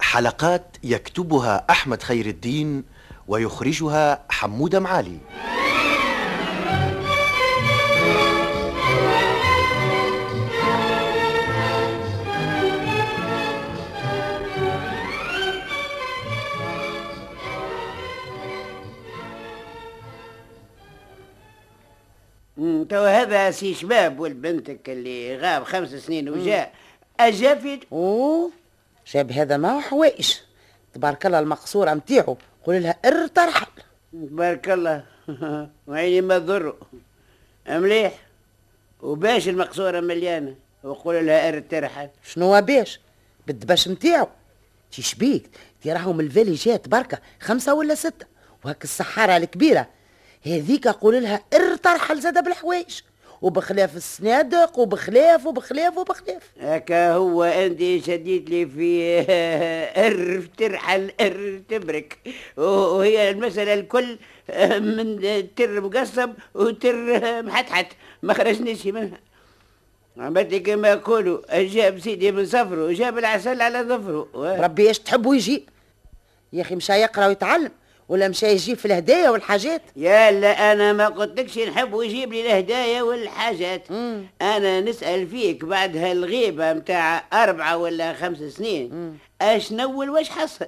حلقات 0.00 0.76
يكتبها 0.82 1.66
أحمد 1.70 2.02
خير 2.02 2.26
الدين 2.26 2.84
ويخرجها 3.28 4.24
حمودة 4.30 4.80
معالي. 4.80 5.18
توا 22.88 23.22
هذا 23.22 23.50
سي 23.50 23.74
شباب 23.74 24.20
ولد 24.20 24.42
بنتك 24.42 24.90
اللي 24.90 25.36
غاب 25.36 25.64
خمس 25.64 25.88
سنين 25.88 26.28
وجاء. 26.28 26.72
اجا 27.28 27.54
في 27.54 27.80
أوه 27.92 28.50
شاب 29.04 29.32
هذا 29.32 29.56
ما 29.56 29.76
هو 29.76 29.80
حوايج 29.80 30.34
تبارك 30.94 31.26
الله 31.26 31.38
المقصورة 31.38 31.94
متاعو 31.94 32.36
قول 32.64 32.82
لها 32.82 32.96
إر 33.04 33.26
ترحل 33.26 33.66
تبارك 34.12 34.70
الله. 34.70 35.04
وعيني 35.86 36.20
ما 36.20 36.38
تضره 36.38 36.76
مليح. 37.68 38.12
وباش 39.00 39.48
المقصورة 39.48 40.00
مليانة. 40.00 40.54
وقول 40.84 41.26
لها 41.26 41.48
إر 41.48 41.60
ترحل 41.60 42.08
شنو 42.24 42.60
باش؟ 42.60 43.00
بالدباش 43.46 43.88
متاعو 43.88 44.28
تي 44.92 45.02
شبيك. 45.02 45.50
تي 45.82 45.92
راهم 45.92 46.20
الفالي 46.20 46.54
جات 46.54 46.88
بركة 46.88 47.18
خمسة 47.40 47.74
ولا 47.74 47.94
ستة. 47.94 48.26
وهك 48.64 48.84
الصحارى 48.84 49.36
الكبيرة. 49.36 49.88
هذيك 50.46 50.88
قول 50.88 51.22
لها 51.22 51.40
إر 51.54 51.76
ترحل 51.76 52.20
زادة 52.20 52.40
بالحوايج 52.40 53.00
وبخلاف 53.42 53.96
الصنادق 53.96 54.78
وبخلاف 54.78 55.46
وبخلاف 55.46 55.96
وبخلاف. 55.98 56.42
هكا 56.60 57.12
هو 57.12 57.42
انت 57.44 57.78
شديد 57.80 58.50
لي 58.50 58.66
في 58.66 59.20
ار 60.06 60.42
ترحل 60.56 61.12
ار 61.20 61.60
تبرك. 61.68 62.18
وهي 62.56 63.30
المسألة 63.30 63.74
الكل 63.74 64.18
من 64.86 65.20
تر 65.56 65.80
مقصب 65.80 66.30
وتر 66.54 67.42
محتحت. 67.42 67.86
ما 68.22 68.34
خرجنيش 68.34 68.86
منها. 68.86 69.20
عملت 70.16 70.54
كما 70.54 70.88
يقولوا 70.88 71.62
جاب 71.62 71.98
سيدي 71.98 72.32
من 72.32 72.46
صفره 72.46 72.84
وجاب 72.84 73.18
العسل 73.18 73.62
على 73.62 73.78
ظفره 73.82 74.28
ربي 74.64 74.88
إيش 74.88 74.98
تحبوا 74.98 75.34
يجي 75.34 75.66
يا 76.52 76.62
أخي 76.62 76.74
مشى 76.74 76.92
يقرأ 76.92 77.26
ويتعلم. 77.26 77.70
ولا 78.08 78.28
مشى 78.28 78.46
يجيب 78.46 78.76
في 78.76 78.84
الهدايا 78.86 79.30
والحاجات؟ 79.30 79.82
يا 79.96 80.30
لا 80.30 80.72
أنا 80.72 80.92
ما 80.92 81.08
قلتلكش 81.08 81.58
نحب 81.58 82.00
يجيب 82.00 82.32
لي 82.32 82.40
الهدايا 82.40 83.02
والحاجات. 83.02 83.90
مم. 83.90 84.26
أنا 84.42 84.80
نسأل 84.80 85.28
فيك 85.28 85.64
بعد 85.64 85.96
هالغيبه 85.96 86.72
متاع 86.72 87.24
أربعة 87.32 87.76
ولا 87.76 88.12
خمس 88.12 88.38
سنين. 88.38 89.18
أش 89.40 89.72
نول 89.72 90.10
واش 90.10 90.30
حصل؟ 90.30 90.66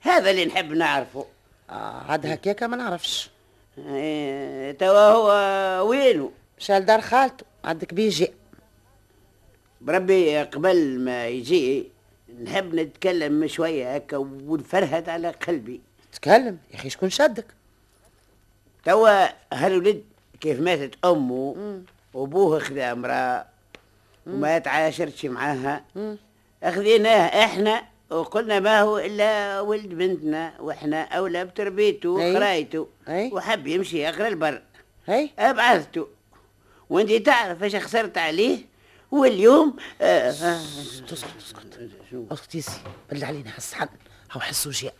هذا 0.00 0.30
اللي 0.30 0.44
نحب 0.44 0.72
نعرفه. 0.72 1.26
آه 1.70 2.02
عاد 2.08 2.26
هكاك 2.26 2.62
ما 2.62 2.76
نعرفش. 2.76 3.30
إيه، 3.78 4.72
توا 4.72 5.10
هو 5.10 5.88
وينه 5.88 6.30
مشى 6.58 6.72
لدار 6.72 7.00
خالته 7.00 7.44
عندك 7.64 7.94
بيجي 7.94 8.32
بربي 9.80 10.38
قبل 10.38 10.98
ما 10.98 11.26
يجي 11.26 11.88
نحب 12.42 12.74
نتكلم 12.74 13.46
شوية 13.46 13.94
هكا 13.94 14.16
ونفرهد 14.16 15.08
على 15.08 15.30
قلبي. 15.30 15.80
تكلم 16.16 16.58
يا 16.70 16.76
أخي 16.78 16.90
شكون 16.90 17.10
شدك؟ 17.10 17.46
توا 18.84 19.26
هالولد 19.52 20.04
كيف 20.40 20.60
ماتت 20.60 21.04
أمه 21.04 21.82
وأبوه 22.14 22.58
خذا 22.58 22.92
امرأة 22.92 23.46
وما 24.26 24.58
تعاشرتش 24.58 25.24
معاها. 25.24 25.84
أخذيناه 26.62 27.44
إحنا 27.44 27.84
وقلنا 28.10 28.60
ما 28.60 28.80
هو 28.80 28.98
إلا 28.98 29.60
ولد 29.60 29.86
بنتنا 29.86 30.52
وإحنا 30.60 31.02
أولى 31.02 31.44
بتربيته. 31.44 32.08
وقرايته. 32.08 32.88
وحب 33.08 33.66
يمشي 33.66 33.98
يقرا 33.98 34.28
البر. 34.28 34.62
أبعثته. 35.38 36.08
وأنت 36.90 37.12
تعرف 37.12 37.62
إيش 37.62 37.76
خسرت 37.76 38.18
عليه؟ 38.18 38.58
واليوم 39.10 39.76
آه 40.00 40.30
آه 40.30 40.60
اسكت 40.60 41.12
اسكت 41.12 41.26
اسكت. 42.22 42.54
يا 42.54 42.60
سي 42.60 42.80
بل 43.12 43.24
علينا 43.24 43.54
هالصحن 43.54 43.88
هاو 44.30 44.40
حسوا 44.40 44.72
جاء. 44.72 44.94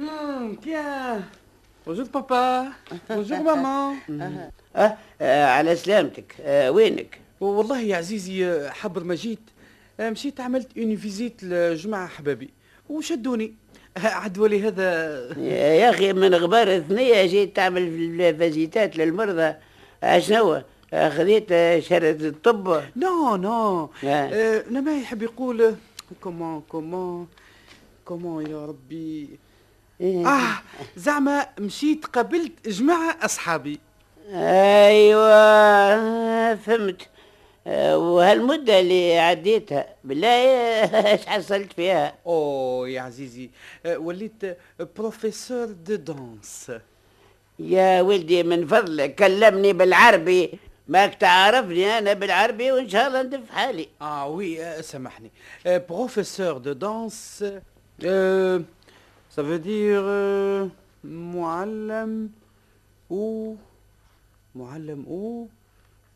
Tiens. 0.00 1.20
Bonjour 1.84 2.08
papa. 2.08 2.72
Bonjour 3.08 3.40
maman. 3.48 3.96
آه 4.76 4.96
آه 5.20 5.44
على 5.46 5.76
سلامتك. 5.76 6.34
آه 6.40 6.70
وينك؟ 6.70 7.20
والله 7.40 7.80
يا 7.80 7.96
عزيزي 7.96 8.46
آه، 8.46 8.70
قبل 8.70 9.04
ما 9.04 9.14
جيت. 9.14 9.38
آه، 10.00 10.10
مشيت 10.10 10.40
عملت 10.40 10.78
une 10.78 10.96
visite 10.96 11.44
لجماعة 11.44 12.04
أحبابي. 12.04 12.50
وشدوني. 12.88 13.54
عدوا 13.96 14.48
لي 14.48 14.68
هذا. 14.68 14.88
يا 15.38 15.72
يا 15.74 15.90
أخي 15.90 16.12
من 16.12 16.34
غبار 16.34 16.68
الثنية 16.76 17.26
جيت 17.26 17.56
تعمل 17.56 17.90
في 17.90 18.30
الفازيتات 18.30 18.96
للمرضى. 18.96 19.54
اشنو 20.02 20.62
خذيت 20.92 21.48
شهادة 21.84 22.28
الطب. 22.28 22.82
non 22.96 23.36
non 23.36 23.90
لما 24.70 24.98
يحب 25.00 25.22
يقول 25.22 25.74
comment 26.20 26.60
comment 26.68 27.28
comment 28.04 28.46
يا 28.46 28.66
ربي؟ 28.66 29.28
آه 30.00 30.62
زعما 30.96 31.46
مشيت 31.58 32.06
قابلت 32.06 32.68
جماعة 32.68 33.16
أصحابي. 33.22 33.80
أيوه 34.32 36.54
فهمت. 36.54 37.08
آه، 37.66 37.98
وهالمدة 37.98 38.80
اللي 38.80 39.18
عديتها 39.18 39.86
بالله 40.04 40.28
إيش 41.12 41.26
حصلت 41.26 41.72
فيها؟ 41.72 42.14
أوه 42.26 42.88
يا 42.88 43.00
عزيزي 43.00 43.50
آه، 43.86 43.98
وليت 43.98 44.56
professeur 44.96 45.64
de 45.66 45.94
danse 45.94 46.72
يا 47.58 48.00
ولدي 48.00 48.42
من 48.42 48.66
فضلك 48.66 49.14
كلمني 49.14 49.72
بالعربي. 49.72 50.58
ماك 50.88 51.14
تعرفني 51.14 51.98
أنا 51.98 52.12
بالعربي 52.12 52.72
وإن 52.72 52.88
شاء 52.88 53.08
الله 53.08 53.22
ندف 53.22 53.50
حالي. 53.50 53.88
oui, 54.00 54.58
euh, 54.58 54.80
سامحني. 54.80 55.30
Professeur 55.88 56.60
de 56.60 56.74
danse, 56.74 57.44
euh, 58.04 58.60
ça 59.30 59.42
veut 59.42 59.58
dire 59.60 60.02
euh, 60.04 60.66
معلم 61.04 62.30
و 63.10 63.54
معلم 64.54 65.08
و 65.08 65.46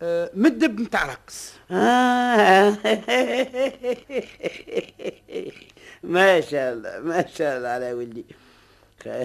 euh, 0.02 0.04
مدب 0.34 0.80
نتاع 0.80 1.06
رقص. 1.06 1.52
آه. 1.70 2.78
ما 6.02 6.40
شاء 6.40 6.72
الله 6.72 6.98
ما 7.00 7.26
شاء 7.26 7.56
الله 7.56 7.68
على 7.68 7.92
ولدي 7.92 8.24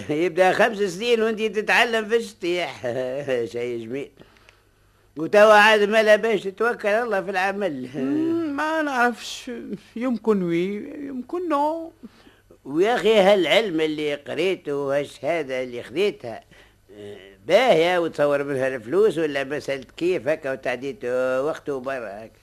يبدأ 0.10 0.54
خمس 0.54 0.78
سنين 0.78 1.22
وانت 1.22 1.42
تتعلم 1.42 2.06
في 2.10 2.16
الشطيح 2.16 2.82
شيء 3.54 3.86
جميل 3.86 4.10
وتوا 5.18 5.54
عاد 5.54 5.84
ما 5.90 6.16
باش 6.16 6.44
تتوكل 6.44 6.90
الله 6.90 7.22
في 7.22 7.32
العمل 7.32 7.90
ما 8.54 8.82
نعرفش 8.82 9.52
يمكن 9.96 10.44
وي 10.44 10.76
يمكن 11.08 11.50
نو. 11.50 11.92
ويا 12.70 12.96
أخي 12.96 13.20
هالعلم 13.20 13.82
اللي 13.82 14.16
قريته 14.16 14.76
وهالشهاده 14.76 15.64
اللي 15.64 15.84
خذيتها 15.84 16.44
باهية 17.48 18.00
وتصور 18.00 18.44
منها 18.44 18.68
الفلوس 18.68 19.18
ولا 19.18 19.44
مسألة 19.44 19.86
كيف 19.98 20.28
هكا 20.28 20.52
وتعديت 20.52 21.06
وقته 21.46 21.80
برا 21.80 22.26
هكا 22.26 22.40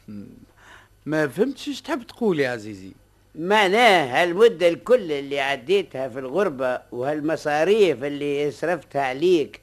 ما 1.07 1.29
فهمتش 1.29 1.69
إيش 1.69 1.83
تحب 1.83 2.03
تقول 2.03 2.41
يا 2.41 2.51
عزيزي. 2.51 2.93
معناه 3.35 4.23
هالمدة 4.23 4.69
الكل 4.69 5.13
اللي 5.13 5.41
عديتها 5.41 6.09
في 6.09 6.19
الغربة 6.19 6.81
وهالمصاريف 6.93 8.05
اللي 8.05 8.51
صرفتها 8.51 9.03
عليك 9.03 9.61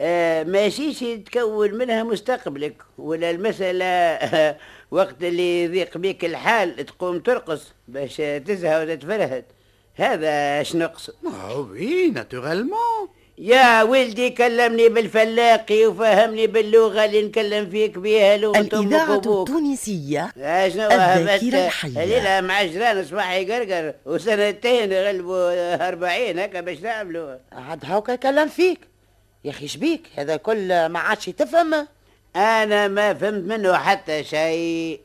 آه 0.00 0.42
ماشيش 0.44 0.98
تكون 1.00 1.74
منها 1.74 2.02
مستقبلك 2.02 2.82
ولا 2.98 3.30
المسألة 3.30 3.84
وقت 4.90 5.22
اللي 5.22 5.64
يضيق 5.64 5.98
بيك 5.98 6.24
الحال 6.24 6.86
تقوم 6.86 7.20
ترقص 7.20 7.62
باش 7.88 8.16
تزهى 8.16 8.84
وتتفرهد 8.84 9.44
هذا 9.94 10.60
اش 10.60 10.76
نقص 10.76 11.10
oui, 11.10 12.12
naturellement. 12.14 13.08
يا 13.38 13.82
ولدي 13.82 14.30
كلمني 14.30 14.88
بالفلاقي 14.88 15.86
وفهمني 15.86 16.46
باللغة 16.46 17.04
اللي 17.04 17.22
نكلم 17.22 17.70
فيك 17.70 17.98
بها 17.98 18.36
لغة 18.36 18.58
أمك 18.58 18.74
الإذاعة 18.74 19.16
التونسية 19.16 20.32
شنو 20.68 20.86
الذاكرة 20.86 21.66
الحية. 21.66 22.04
ليلة 22.04 22.40
مع 22.40 22.62
جيران 22.62 23.04
صباح 23.04 23.32
يقرقر 23.32 23.94
وسنتين 24.06 24.92
غلبوا 24.92 25.88
أربعين 25.88 26.38
هكا 26.38 26.60
باش 26.60 26.80
نعملوا. 26.80 27.36
عاد 27.52 27.84
هاكا 27.84 28.12
يكلم 28.12 28.48
فيك. 28.48 28.80
يا 29.44 29.50
أخي 29.50 29.68
شبيك 29.68 30.02
هذا 30.14 30.36
كل 30.36 30.86
ما 30.86 30.98
عادش 30.98 31.26
تفهم 31.26 31.86
أنا 32.38 32.88
ما 32.88 33.14
فهمت 33.14 33.44
منه 33.44 33.76
حتى 33.76 34.24
شيء. 34.24 35.00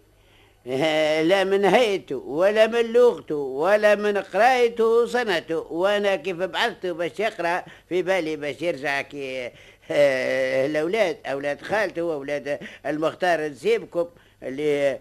لا 1.29 1.43
من 1.43 1.65
هيئته 1.65 2.15
ولا 2.15 2.67
من 2.67 2.93
لغته 2.93 3.35
ولا 3.35 3.95
من 3.95 4.17
قرايته 4.17 4.83
وصنعته 4.83 5.57
وأنا 5.57 6.15
كيف 6.15 6.37
بعثته 6.37 6.91
باش 6.91 7.19
يقرا 7.19 7.63
في 7.89 8.01
بالي 8.01 8.35
باش 8.35 8.61
يرجع 8.61 9.01
كي 9.01 9.51
الأولاد 10.65 11.17
أولاد 11.25 11.61
خالته 11.61 12.01
وأولاد 12.01 12.59
المختار 12.85 13.47
نسيبكم 13.47 14.07
اللي 14.43 14.99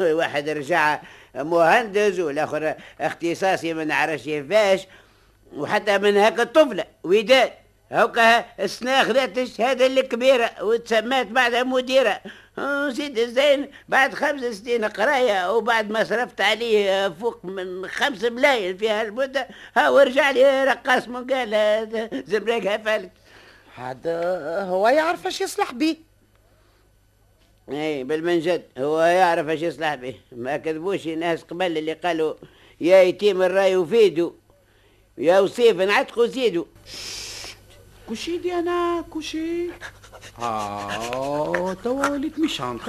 واحد 0.18 0.48
رجع 0.48 1.00
مهندس 1.34 2.18
والآخر 2.18 2.74
اختصاصي 3.00 3.74
ما 3.74 3.84
نعرفش 3.84 4.24
كيفاش 4.24 4.86
وحتى 5.56 5.98
من 5.98 6.16
هاك 6.16 6.40
الطفلة 6.40 6.84
وداد. 7.04 7.52
هوكا 7.92 8.44
السنة 8.64 9.04
خذت 9.04 9.38
الشهادة 9.38 9.86
الكبيرة 9.86 10.50
وتسمات 10.62 11.26
بعدها 11.26 11.62
مديرة 11.62 12.20
آه، 12.58 12.90
سيد 12.90 13.18
الزين 13.18 13.70
بعد 13.88 14.14
خمس 14.14 14.44
سنين 14.44 14.84
قراية 14.84 15.56
وبعد 15.56 15.90
ما 15.90 16.04
صرفت 16.04 16.40
عليه 16.40 17.08
فوق 17.08 17.44
من 17.44 17.88
خمس 17.88 18.24
ملايين 18.24 18.76
في 18.76 18.88
هالمدة 18.88 19.48
ها 19.76 19.90
ورجع 19.90 20.30
لي 20.30 20.64
رقاص 20.64 21.08
من 21.08 21.26
قال 21.26 21.50
زبريقها 22.26 22.76
فلت 22.76 23.10
عاد 23.78 24.06
هو 24.68 24.88
يعرف 24.88 25.26
اش 25.26 25.40
يصلح 25.40 25.72
بيه 25.72 25.96
اي 27.68 28.04
بالمنجد 28.04 28.62
هو 28.78 29.02
يعرف 29.02 29.48
إيش 29.48 29.62
يصلح 29.62 29.94
به 29.94 30.14
ما 30.32 30.56
كذبوش 30.56 31.06
الناس 31.06 31.42
قبل 31.42 31.78
اللي 31.78 31.92
قالوا 31.92 32.34
يا 32.80 33.02
يتيم 33.02 33.42
الراي 33.42 33.76
وفيدو 33.76 34.32
يا 35.18 35.40
وصيف 35.40 35.76
نعتقوا 35.76 36.26
زيدو. 36.26 36.66
كوشيدي 38.12 38.54
أنا 38.54 39.04
كوشي. 39.10 39.70
آه 40.38 41.74
توا 41.74 42.08
وليت 42.08 42.38
ميشانت 42.38 42.82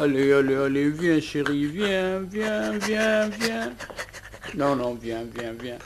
Allez, 0.00 0.32
allez, 0.38 0.56
allez, 0.66 0.88
viens 1.00 1.20
chérie, 1.20 1.66
viens, 1.66 2.20
viens, 2.34 2.70
viens, 2.86 3.28
viens. 3.40 3.68
Non, 4.60 4.74
non, 4.80 4.94
viens, 5.04 5.24
viens, 5.34 5.52
viens. 5.62 5.78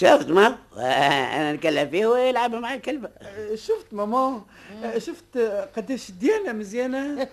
شفت 0.00 0.28
ما؟ 0.28 0.58
أنا 0.76 1.52
نتكلم 1.52 1.90
فيه 1.90 2.06
ويلعب 2.06 2.54
مع 2.54 2.74
الكلبه 2.74 3.08
شفت 3.54 3.86
ماما. 3.92 4.42
شفت 4.98 5.38
قداش 5.76 6.10
ديانا 6.10 6.52
مزيانة. 6.52 7.28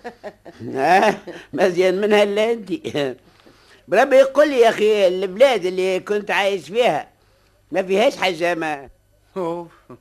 آه، 0.75 1.15
مزيان 1.53 2.01
منها 2.01 2.24
الا 2.24 2.51
انت 2.51 2.71
بربي 3.88 4.15
يقول 4.15 4.50
لي 4.50 4.59
يا 4.59 4.69
أخي 4.69 5.07
البلاد 5.07 5.65
اللي 5.65 6.00
كنت 6.00 6.31
عايش 6.31 6.68
فيها 6.68 7.07
ما 7.71 7.83
فيهاش 7.83 8.15
حاجة 8.18 8.56
ما 8.56 8.89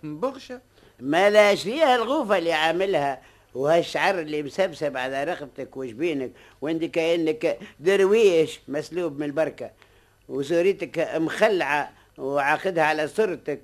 برشا 0.02 0.61
ما 1.00 1.31
لاش 1.31 1.62
فيها 1.62 1.96
الغوفة 1.96 2.38
اللي 2.38 2.52
عاملها 2.52 3.20
وهالشعر 3.55 4.19
اللي 4.19 4.43
مسبسب 4.43 4.96
على 4.96 5.25
رقبتك 5.25 5.76
وجبينك 5.76 6.31
وانت 6.61 6.85
كأنك 6.85 7.58
درويش 7.81 8.61
مسلوب 8.69 9.19
من 9.19 9.26
البركة 9.26 9.70
وسوريتك 10.29 11.11
مخلعة 11.14 11.93
وعاقدها 12.19 12.85
على 12.85 13.08
صورتك 13.08 13.61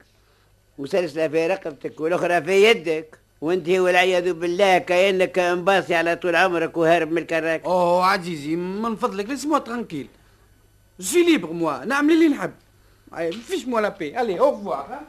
وسلسلة 0.78 1.28
في 1.28 1.46
رقبتك 1.46 2.00
والأخرى 2.00 2.42
في 2.42 2.70
يدك 2.70 3.18
وانت 3.40 3.68
والعياذ 3.68 4.32
بالله 4.32 4.78
كأنك 4.78 5.38
مباصي 5.38 5.94
على 5.94 6.16
طول 6.16 6.36
عمرك 6.36 6.76
وهارب 6.76 7.10
من 7.12 7.18
الكراك. 7.18 7.64
أوه 7.64 8.04
عزيزي 8.04 8.56
من 8.56 8.96
فضلك 8.96 9.26
laisse-moi 9.26 9.58
tranquille. 9.58 10.08
j'suis 11.00 11.24
libre 11.24 11.52
moi 11.52 11.84
نعمل 11.84 12.12
اللي 12.12 12.28
نحب. 12.28 12.52
أي، 13.18 13.32
fiche-moi 13.32 13.80
la 13.80 13.88
paix. 13.88 14.20
Allez 14.20 14.40
au 14.40 14.62
revoir 14.62 15.00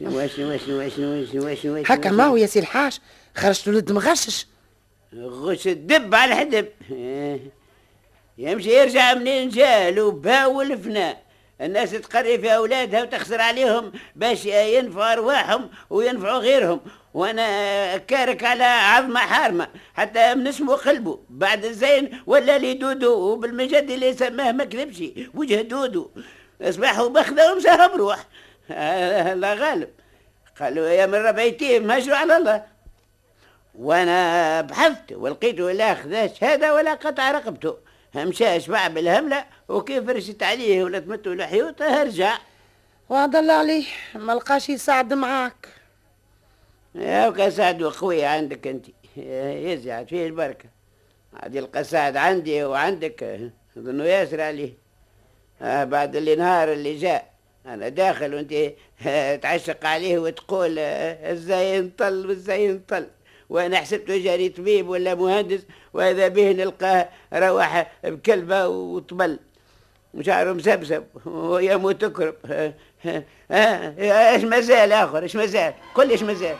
شنو 0.00 0.26
شنو 0.26 0.58
شنو 0.58 0.88
شنو 0.88 1.26
شنو 1.26 1.54
شنو 1.54 1.76
هكا 1.86 2.10
ما 2.10 2.24
هو 2.24 2.36
يا 2.36 2.46
سي 2.46 2.58
الحاج؟ 2.58 2.98
خرجت 3.36 3.68
ولد 3.68 3.92
مغشش 3.92 4.46
غش 5.14 5.66
الدب 5.66 6.14
على 6.14 6.32
الحدب. 6.32 6.66
يمشي 8.38 8.70
يرجع 8.70 9.14
منين 9.14 9.48
جا 9.48 10.02
وبا 10.02 10.46
والفناء 10.46 11.22
الناس 11.60 11.90
تقري 11.90 12.38
في 12.38 12.54
أولادها 12.56 13.02
وتخسر 13.02 13.40
عليهم 13.40 13.92
باش 14.16 14.44
ينفعوا 14.46 15.12
أرواحهم 15.12 15.70
وينفعوا 15.90 16.38
غيرهم. 16.38 16.80
وأنا 17.14 17.96
كارك 17.96 18.44
على 18.44 18.64
عظمة 18.64 19.20
حارمة. 19.20 19.68
حتى 19.94 20.34
من 20.34 20.46
اسمه 20.46 20.74
قلبه. 20.74 21.18
بعد 21.30 21.64
الزين 21.64 22.10
ولا 22.26 22.58
لي 22.58 22.74
دودو. 22.74 23.12
وبالمجد 23.12 23.90
اللي 23.90 24.14
سماه 24.14 24.52
ما 24.52 24.64
كذبش. 24.64 25.02
وجه 25.34 25.62
دودو. 25.62 26.10
اصبح 26.62 27.00
وبخذه 27.00 27.52
ومساها 27.52 27.86
بروح 27.86 28.26
الله 29.32 29.54
غالب. 29.54 29.88
قالوا 30.60 30.88
يا 30.88 31.06
من 31.06 31.14
ربيتيه 31.14 31.80
مهجروا 31.80 32.16
على 32.16 32.36
الله. 32.36 32.64
وأنا 33.74 34.60
بحثت 34.60 35.12
ولقيته 35.12 35.72
لا 35.72 35.94
خذا 35.94 36.26
شهاده 36.26 36.74
ولا 36.74 36.94
قطع 36.94 37.30
رقبته. 37.30 37.76
مشى 38.14 38.60
شبع 38.60 38.88
بالهملة 38.88 39.44
وكيف 39.68 40.08
رشت 40.08 40.42
عليه 40.42 40.84
ولا 40.84 40.98
تمتوا 40.98 41.34
لحيوته 41.34 42.02
رجع 42.02 42.38
وعد 43.08 43.36
الله 43.36 43.54
عليه 43.54 43.84
ما 44.14 44.32
لقاش 44.32 44.68
يساعد 44.68 45.12
معاك. 45.12 45.68
يا 46.94 47.28
وكا 47.28 47.50
سعد 47.50 47.82
قوي 47.82 48.24
عندك 48.24 48.66
أنت. 48.66 48.86
يزعد 49.70 50.08
فيه 50.08 50.26
البركة. 50.26 50.68
عاد 51.34 51.54
يلقى 51.54 51.84
سعد 51.84 52.16
عندي 52.16 52.64
وعندك. 52.64 53.50
اظنه 53.76 54.04
ياسر 54.04 54.40
عليه. 54.40 54.72
آه 55.62 55.84
بعد 55.84 56.16
اللي 56.16 56.36
نهار 56.36 56.72
اللي 56.72 56.98
جاء. 56.98 57.30
أنا 57.66 57.88
داخل 57.88 58.34
وأنت 58.34 58.72
آه، 59.06 59.36
تعشق 59.36 59.86
عليه 59.86 60.18
وتقول 60.18 60.76
آه، 60.78 61.32
إزاي 61.32 61.80
نطل 61.80 62.26
وإزاي 62.26 62.68
نطل 62.68 63.06
وأنا 63.50 63.76
حسبته 63.76 64.18
جاري 64.18 64.48
طبيب 64.48 64.88
ولا 64.88 65.14
مهندس 65.14 65.60
وإذا 65.92 66.28
به 66.28 66.52
نلقاه 66.52 67.08
روح 67.32 67.86
بكلبة 68.04 68.68
وطبل. 68.68 69.38
وشعره 70.14 70.52
مسبسب 70.52 71.04
ويموت 71.26 72.04
تكرب 72.04 72.34
آه، 73.50 74.34
إيش 74.34 74.44
مازال 74.44 74.92
اخر 74.92 75.22
إيش 75.22 75.36
مازال؟ 75.36 75.74
قل 75.94 76.10
إيش 76.10 76.22
مازال. 76.22 76.56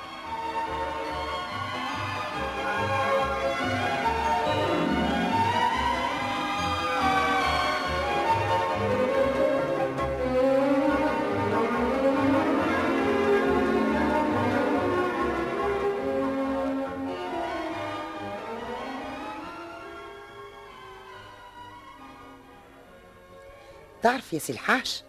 يا 24.32 24.38
سي 24.38 24.52
الحاج 24.52 25.02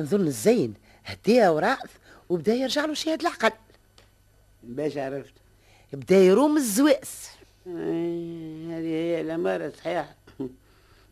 نظن 0.00 0.20
الزين 0.26 0.74
هديه 1.04 1.48
وراث 1.54 1.90
وبدا 2.28 2.54
يرجع 2.54 2.84
له 2.84 2.94
شهاد 2.94 3.20
العقل. 3.20 3.50
باش 4.62 4.96
عرفت. 4.96 5.32
بدا 5.92 6.16
يروم 6.16 6.56
الزواس 6.56 7.30
آه، 7.66 7.70
هذه 8.70 8.86
هي 8.86 9.20
الأمارة 9.20 9.72
صحيح. 9.78 10.14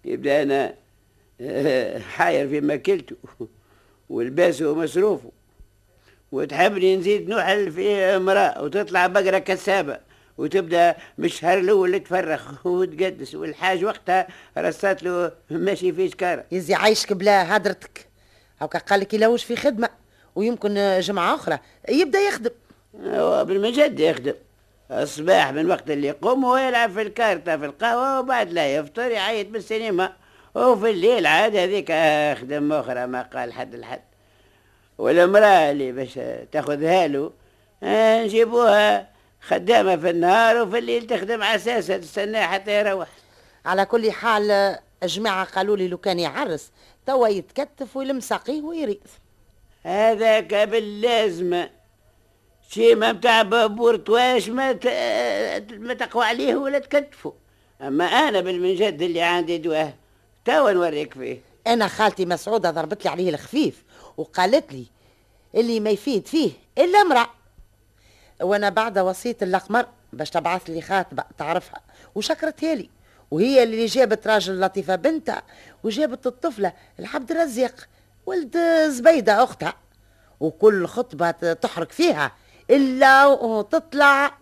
يبدأ 0.04 0.42
أنا 0.42 0.74
آه، 1.40 1.98
حاير 1.98 2.48
في 2.48 2.60
ماكلته 2.60 3.16
ولباسه 4.10 4.70
ومصروفه 4.70 5.30
وتحبني 6.32 6.96
نزيد 6.96 7.28
نوحل 7.28 7.72
في 7.72 7.92
امرأة 7.94 8.62
وتطلع 8.62 9.06
بقرة 9.06 9.38
كسابة. 9.38 9.98
وتبدا 10.38 10.96
من 11.18 11.24
الشهر 11.24 11.58
الأول 11.58 12.00
تفرخ 12.00 12.66
وتقدس 12.66 13.34
والحاج 13.34 13.84
وقتها 13.84 14.26
رصات 14.58 15.02
له 15.02 15.32
ماشي 15.50 15.92
في 15.92 16.08
شكاره. 16.08 16.44
يزي 16.52 16.74
عايشك 16.74 17.12
بلا 17.12 17.56
هدرتك. 17.56 18.06
هاكا 18.60 18.78
قال 18.78 19.00
لك 19.00 19.14
يلوش 19.14 19.44
في 19.44 19.56
خدمة؟ 19.56 19.88
ويمكن 20.34 21.00
جمعة 21.00 21.34
أخرى. 21.34 21.58
يبدأ 21.88 22.18
يخدم. 22.18 22.50
هو 23.04 23.44
بالمجد 23.44 24.00
يخدم. 24.00 24.34
الصباح 24.90 25.52
من 25.52 25.70
وقت 25.70 25.90
اللي 25.90 26.06
يقوم 26.06 26.44
هو 26.44 26.56
يلعب 26.56 26.90
في 26.90 27.02
الكارتة 27.02 27.56
في 27.56 27.64
القهوة 27.64 28.20
وبعد 28.20 28.50
لا 28.52 28.74
يفطر 28.74 29.10
يعيط 29.10 29.48
بالسينما. 29.48 30.12
وفي 30.54 30.90
الليل 30.90 31.26
عاد 31.26 31.56
هذيك 31.56 31.92
خدم 32.40 32.72
أخرى 32.72 33.06
ما 33.06 33.22
قال 33.22 33.52
حد 33.52 33.74
الحد 33.74 34.00
والمرأة 34.98 35.70
اللي 35.70 35.92
باش 35.92 36.18
تاخذها 36.52 37.06
له 37.06 37.32
آه، 37.82 38.24
نجيبوها 38.24 39.08
خدامة 39.48 39.96
في 39.96 40.10
النهار 40.10 40.62
وفي 40.62 40.78
الليل 40.78 41.06
تخدم 41.06 41.42
على 41.42 41.54
أساسها 41.56 41.98
تستناه 41.98 42.46
حتى 42.46 42.80
يروح. 42.80 43.08
على 43.66 43.84
كل 43.84 44.12
حال 44.12 44.76
جماعة 45.02 45.44
قالوا 45.44 45.76
لي 45.76 45.88
لو 45.88 45.98
كان 45.98 46.18
يعرس 46.18 46.70
توا 47.06 47.28
يتكتف 47.28 47.96
ويلم 47.96 48.20
ساقيه 48.20 48.62
ويريث. 48.62 49.12
هذاك 49.82 50.54
باللازمة 50.54 51.70
شيما 52.68 53.12
متاع 53.12 53.42
بورتواش 53.66 54.48
ما 54.48 54.72
ت... 54.72 54.86
ما 55.72 55.94
تقوى 55.94 56.24
عليه 56.24 56.56
ولا 56.56 56.78
تكتفه. 56.78 57.34
أما 57.80 58.04
أنا 58.04 58.40
بالمنجد 58.40 59.02
اللي 59.02 59.22
عندي 59.22 59.58
دواه 59.58 59.94
توا 60.44 60.72
نوريك 60.72 61.14
فيه. 61.14 61.40
أنا 61.66 61.88
خالتي 61.88 62.26
مسعودة 62.26 62.70
ضربت 62.70 63.04
لي 63.04 63.10
عليه 63.10 63.30
الخفيف 63.30 63.84
وقالت 64.16 64.72
لي 64.72 64.86
اللي 65.54 65.80
ما 65.80 65.90
يفيد 65.90 66.26
فيه 66.26 66.50
إلا 66.78 67.00
امرأة. 67.00 67.35
وأنا 68.42 68.68
بعد 68.68 68.98
وصية 68.98 69.36
الاقمر 69.42 69.86
باش 70.12 70.30
تبعث 70.30 70.70
لي 70.70 70.80
خاتبه 70.80 71.24
تعرفها. 71.38 71.80
وشكرتها 72.14 72.74
لي 72.74 72.90
وهي 73.30 73.62
اللي 73.62 73.86
جابت 73.86 74.26
راجل 74.26 74.60
لطيفة 74.60 74.96
بنتها 74.96 75.42
وجابت 75.84 76.26
الطفلة 76.26 76.72
العبد 76.98 77.30
الرزاق 77.30 77.74
ولد 78.26 78.58
زبيدة 78.88 79.44
أختها. 79.44 79.74
وكل 80.40 80.86
خطبة 80.86 81.30
تحرك 81.52 81.92
فيها 81.92 82.32
إلا 82.70 83.26
وتطلع. 83.26 84.32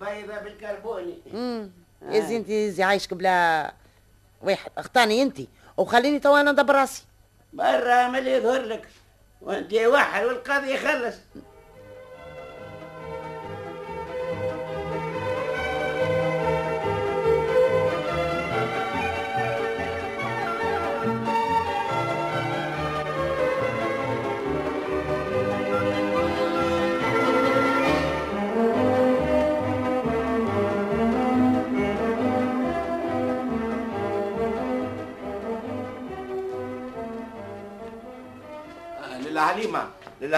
بيضة 0.00 0.38
بالكربوني. 0.38 1.18
امم 1.34 1.70
يا 2.08 2.20
زين 2.20 2.36
انت 2.36 2.50
زي 2.50 2.82
عايشك 2.82 3.14
بلا 3.14 3.72
واحد. 4.42 4.70
أخطاني 4.78 5.22
انت 5.22 5.40
وخليني 5.76 6.18
تو 6.18 6.36
أنا 6.36 6.52
ندبر 6.52 6.74
راسي. 6.74 7.04
برا 7.52 8.08
من 8.08 8.18
اللي 8.18 8.32
يظهر 8.32 8.62
لك. 8.62 8.88
وانت 9.42 9.74
واحد 9.74 10.24
والقاضي 10.24 10.74
يخلص. 10.74 11.14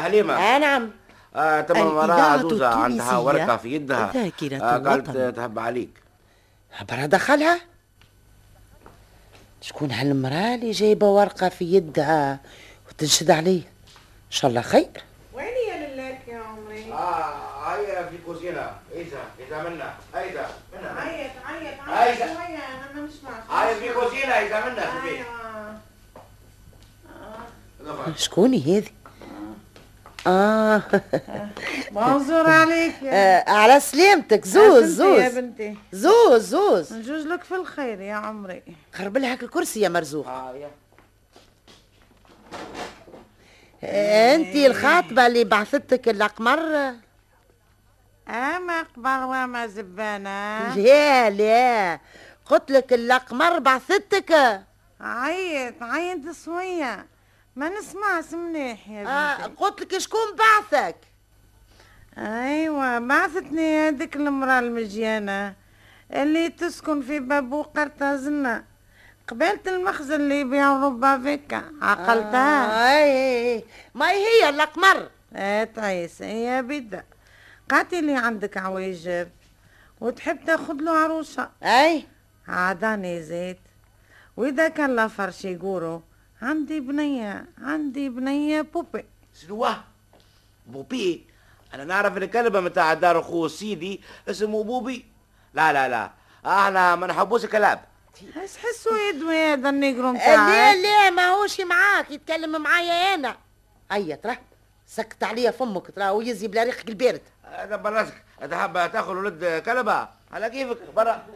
حليمة 0.00 0.34
آه 0.34 0.58
نعم. 0.58 0.90
آه 1.36 1.66
وراها 1.70 2.04
الإذاعة 2.04 2.38
عزوزة 2.38 2.68
عندها 2.68 3.16
ورقة 3.16 3.56
في 3.56 3.74
يدها. 3.74 4.12
ذاكرة 4.14 4.56
آه 4.56 4.78
قالت 4.78 5.08
الوطن. 5.08 5.34
تهب 5.34 5.58
عليك. 5.58 5.90
برا 6.88 7.06
دخلها؟ 7.06 7.60
شكون 9.60 9.90
هالمرأة 9.90 10.54
اللي 10.54 10.70
جايبة 10.70 11.06
ورقة 11.06 11.48
في 11.48 11.64
يدها 11.64 12.40
وتنشد 12.88 13.30
عليه. 13.30 13.60
إن 14.26 14.30
شاء 14.30 14.50
الله 14.50 14.60
خير. 14.60 14.90
وين 15.34 15.46
يا 15.46 15.86
لله 15.86 16.18
يا 16.28 16.38
عمري؟ 16.38 16.92
آه 16.92 17.74
هيا 17.74 18.06
في 18.10 18.18
كوزينة 18.26 18.70
إذا 18.94 19.18
إذا 19.48 19.62
منا. 19.62 19.94
إذا 20.14 20.50
منا. 20.72 21.00
عيط 21.00 21.30
عيط. 21.46 21.80
عيط. 21.88 22.18
شوية 22.18 22.34
أنا 22.36 22.92
ما 22.94 23.00
نسمعش 23.00 23.42
هيا 23.50 23.74
في 23.74 23.94
كوزينة 24.00 24.32
إذا 24.32 24.68
منا 24.68 24.90
في 24.90 24.96
البيت. 24.96 25.26
أيوة. 25.26 25.78
دخل. 27.86 28.18
شكوني 28.18 28.62
هذه؟ 28.78 28.90
آه. 30.26 30.82
منظور 31.92 32.50
عليك 32.50 33.02
يا 33.02 33.12
آه، 33.12 33.50
على 33.50 33.80
سلامتك. 33.80 34.44
زوز 34.44 35.02
بنتي 35.02 35.22
يا 35.22 35.28
زوز. 35.28 35.38
بنتي. 35.38 35.76
زوز 35.92 36.42
زوز. 36.48 36.92
نجوز 36.92 37.26
لك 37.26 37.44
في 37.44 37.54
الخير 37.54 38.00
يا 38.00 38.14
عمري. 38.14 38.62
خرب 38.92 39.16
لها 39.18 39.34
الكرسي 39.34 39.80
يا 39.80 39.88
مرزوق. 39.88 40.26
آه 40.28 40.54
يا. 40.56 40.70
انت 44.34 44.56
الخاطبة 44.56 45.26
اللي 45.26 45.44
بعثتك 45.44 46.08
الأقمر؟ 46.08 46.58
أما 48.28 48.82
قبر 48.96 49.24
وما 49.24 49.66
زبانة. 49.66 50.74
لا 50.76 51.30
لا. 51.30 52.00
قلت 52.46 52.70
لك 52.70 52.92
الأقمر 52.92 53.58
بعثتك. 53.58 54.60
عيط 55.00 55.82
عيط 55.82 56.18
شوية. 56.44 57.06
ما 57.56 57.68
نسمعش 57.68 58.34
مليح 58.34 58.88
يا 58.88 59.06
آه 59.06 59.46
بنتي. 59.46 59.56
قلت 59.56 59.80
لك 59.80 59.98
شكون 59.98 60.20
بعثك؟ 60.38 60.96
أيوة 62.18 62.98
بعثتني 62.98 63.88
هذيك 63.88 64.16
المرأة 64.16 64.58
المجيانة 64.58 65.54
اللي 66.12 66.48
تسكن 66.48 67.02
في 67.02 67.20
بابو 67.20 67.62
قرطازنا 67.62 68.64
قبالة 69.28 69.60
المخزن 69.66 70.14
اللي 70.14 70.40
يبيعوا 70.40 70.84
ربا 70.86 71.18
فيكا 71.18 71.62
عقلتها. 71.82 72.66
آه 72.66 73.04
إي 73.04 73.64
ما 73.94 74.10
هي 74.10 74.48
الأقمر. 74.48 75.10
آه 75.34 75.64
تعيس 75.64 76.20
يا 76.20 76.60
بدا 76.60 77.04
قاتلي 77.70 78.14
عندك 78.16 78.56
عواجب 78.56 79.28
وتحب 80.00 80.44
تاخد 80.44 80.82
له 80.82 80.92
عروسة. 80.92 81.50
إي. 81.62 82.06
عاداني 82.48 83.22
زيت. 83.22 83.58
وإذا 84.36 84.68
كان 84.68 84.96
لا 84.96 85.08
فرش 85.08 85.44
يقولوا 85.44 86.00
عندي 86.42 86.80
بنية 86.80 87.46
عندي 87.58 88.08
بنية 88.08 88.60
بوبي. 88.62 89.04
شنو 89.42 89.66
بوبي؟ 90.66 91.26
أنا 91.74 91.84
نعرف 91.84 92.16
الكلمة 92.16 92.60
متاع 92.60 92.94
دار 92.94 93.20
اخو 93.20 93.48
سيدي 93.48 94.00
اسمه 94.28 94.64
بوبي. 94.64 95.06
لا 95.54 95.72
لا 95.72 95.88
لا. 95.88 96.10
إحنا 96.46 96.96
ما 96.96 97.06
نحبوش 97.06 97.44
الكلاب. 97.44 97.84
إيش 98.36 98.56
حسوا 98.56 98.98
يدوي 99.08 99.36
هذا 99.36 99.68
النيجرو 99.68 100.02
لا 100.02 100.12
متاعك؟ 100.12 100.76
لا 100.76 101.10
ما 101.10 101.26
هوش 101.26 101.60
معاك 101.60 102.10
يتكلم 102.10 102.62
معايا 102.62 103.14
أنا. 103.14 103.36
هيا 103.90 104.16
ترى 104.16 104.38
سكت 104.86 105.24
عليا 105.24 105.50
فمك 105.50 105.90
ترى 105.90 106.08
ويزي 106.08 106.48
بلا 106.48 106.62
ريقك 106.62 106.88
البارد. 106.88 107.22
هذا 107.44 107.76
براسك 107.76 108.24
تحب 108.50 108.72
تاخذ 108.92 109.12
ولد 109.12 109.62
كلبة؟ 109.66 110.08
على 110.32 110.50
كيفك؟ 110.50 110.78
برا. 110.96 111.26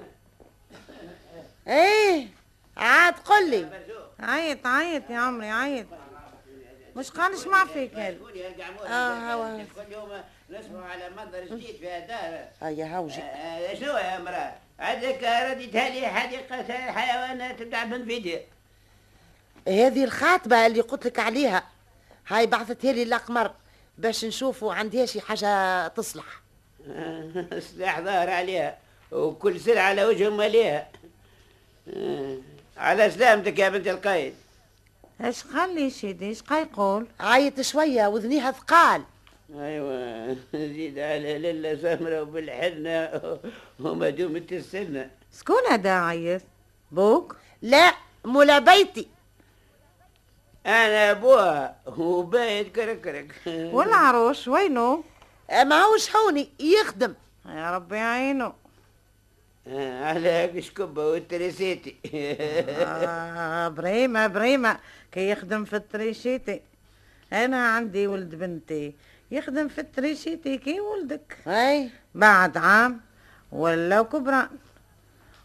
إيه. 1.68 2.28
عاد 2.80 3.14
قل 3.14 3.50
لي. 3.50 3.68
عيط 4.20 4.66
عيط 4.66 5.10
يا 5.10 5.18
عمري 5.18 5.50
عيط. 5.50 5.86
مش 6.96 7.10
قال 7.10 7.34
اسمع 7.34 7.64
فيك 7.64 7.94
هذا 7.94 8.16
آه، 8.86 9.34
هو. 9.34 9.58
كل 9.76 9.92
يوم 9.92 10.08
نسمع 10.50 10.84
على 10.86 11.10
منظر 11.10 11.44
جديد 11.44 11.76
في 11.76 11.96
الدار 11.98 12.44
هيا 12.62 12.96
هاوجي. 12.96 13.20
آه، 13.22 13.74
شنو 13.74 13.96
يا 13.96 14.16
امرأة؟ 14.16 14.52
عندك 14.78 15.22
رديتها 15.50 15.88
لي 15.88 16.06
حديقة 16.06 16.60
الحيوانات 16.60 17.62
بتاع 17.62 17.84
بن 17.84 18.04
فيديو. 18.04 18.38
هذه 19.68 20.04
الخاطبة 20.04 20.66
اللي 20.66 20.80
قلت 20.80 21.06
لك 21.06 21.18
عليها 21.18 21.64
هاي 22.28 22.46
بعثتها 22.46 22.92
لي 22.92 23.02
الأقمر 23.02 23.52
باش 23.98 24.24
نشوفوا 24.24 24.74
عندها 24.74 25.06
شي 25.06 25.20
حاجة 25.20 25.88
تصلح. 25.88 26.24
سلاح 27.74 28.00
ظاهر 28.00 28.30
عليها 28.30 28.78
وكل 29.12 29.60
سلعة 29.60 29.82
على 29.82 30.04
وجه 30.04 30.30
ماليها 30.30 30.88
آه، 31.96 32.36
على 32.80 33.10
سلامتك 33.10 33.58
يا 33.58 33.68
بنت 33.68 33.86
القايد 33.88 34.34
إيش 35.24 35.44
قال 35.44 35.74
لي 35.74 35.90
سيدي؟ 35.90 36.34
قال 36.34 36.62
يقول؟ 36.62 37.06
عيط 37.20 37.60
شوية 37.60 38.06
وذنيها 38.06 38.50
ثقال. 38.50 39.02
أيوه 39.54 40.36
زيد 40.54 40.98
على 40.98 41.38
لله 41.38 41.76
سمرة 41.76 42.22
وبالحنة 42.22 43.20
ومدومة 43.80 44.46
السنة 44.52 45.10
شكون 45.38 45.66
هذا 45.70 45.90
عيط؟ 45.90 46.42
بوك؟ 46.90 47.36
لا 47.62 47.94
مولا 48.24 48.58
بيتي. 48.58 49.08
أنا 50.66 51.10
أبوها 51.10 51.76
وبايت 51.86 52.74
كركرك. 52.76 53.34
والعروش 53.46 54.48
وينو؟ 54.48 55.04
ما 55.50 55.82
هوش 55.82 56.16
هوني 56.16 56.48
يخدم. 56.60 57.14
يا 57.46 57.70
ربي 57.76 57.96
يعينه 57.96 58.52
على 59.78 60.62
شكبة 60.62 61.06
وال 61.06 61.19
électricité. 61.19 61.96
آه 62.14 63.68
بريمة 63.68 64.26
بريمة. 64.26 64.78
كي 65.12 65.30
يخدم 65.30 65.64
في 65.64 65.76
ال 65.76 65.83
électricité 65.83 66.60
أنا 67.32 67.68
عندي 67.68 68.06
ولد 68.06 68.34
بنتي. 68.34 68.94
يخدم 69.30 69.68
في 69.68 69.80
ال 69.80 69.87
électricité 69.87 70.58
كي 70.58 70.80
ولدك. 70.80 71.36
أي. 71.46 71.90
بعد 72.14 72.56
عام 72.56 73.00
ولا 73.52 74.02
كبران 74.02 74.48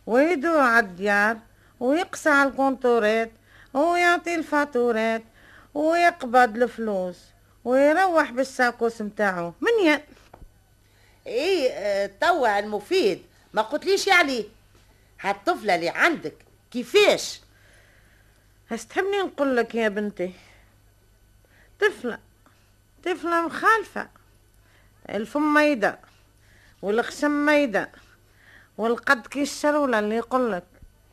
ويدور 0.06 0.60
على 0.60 0.86
الديار 0.86 1.38
ويقسى 1.80 2.30
على 2.30 2.50
الكونتورات 2.50 3.32
ويعطي 3.74 4.36
الفاتورات 4.36 5.24
ويقبض 5.74 6.58
الفلوس 6.58 7.20
ويروح 7.66 8.32
بالساكوس 8.32 9.02
متاعه 9.02 9.54
من 9.62 9.88
ين؟ 9.92 10.00
إيه 11.28 11.70
آه، 11.72 12.10
توا 12.22 12.60
المفيد. 12.60 13.22
ما 13.56 13.62
قلتليش 13.62 14.08
يعني. 14.08 14.46
هالطفلة 15.22 15.76
اللي 15.76 15.90
عندك 15.90 16.34
كيفاش؟ 16.72 17.42
هس 18.72 18.88
تحبني 18.88 19.18
نقول 19.18 19.58
لك 19.58 19.76
يا 19.76 19.88
بنتي 19.88 20.32
طفلة 21.80 22.20
طفلة 23.06 23.46
مخالفة. 23.46 24.08
الفم 25.10 25.54
ميدة 25.54 26.00
والخشم 26.82 27.46
ميدة 27.46 27.90
والقد 28.78 29.28
كي 29.28 29.42
الشرولة 29.42 30.00
اللي 30.00 30.16
يقول 30.16 30.52
لك. 30.52 30.64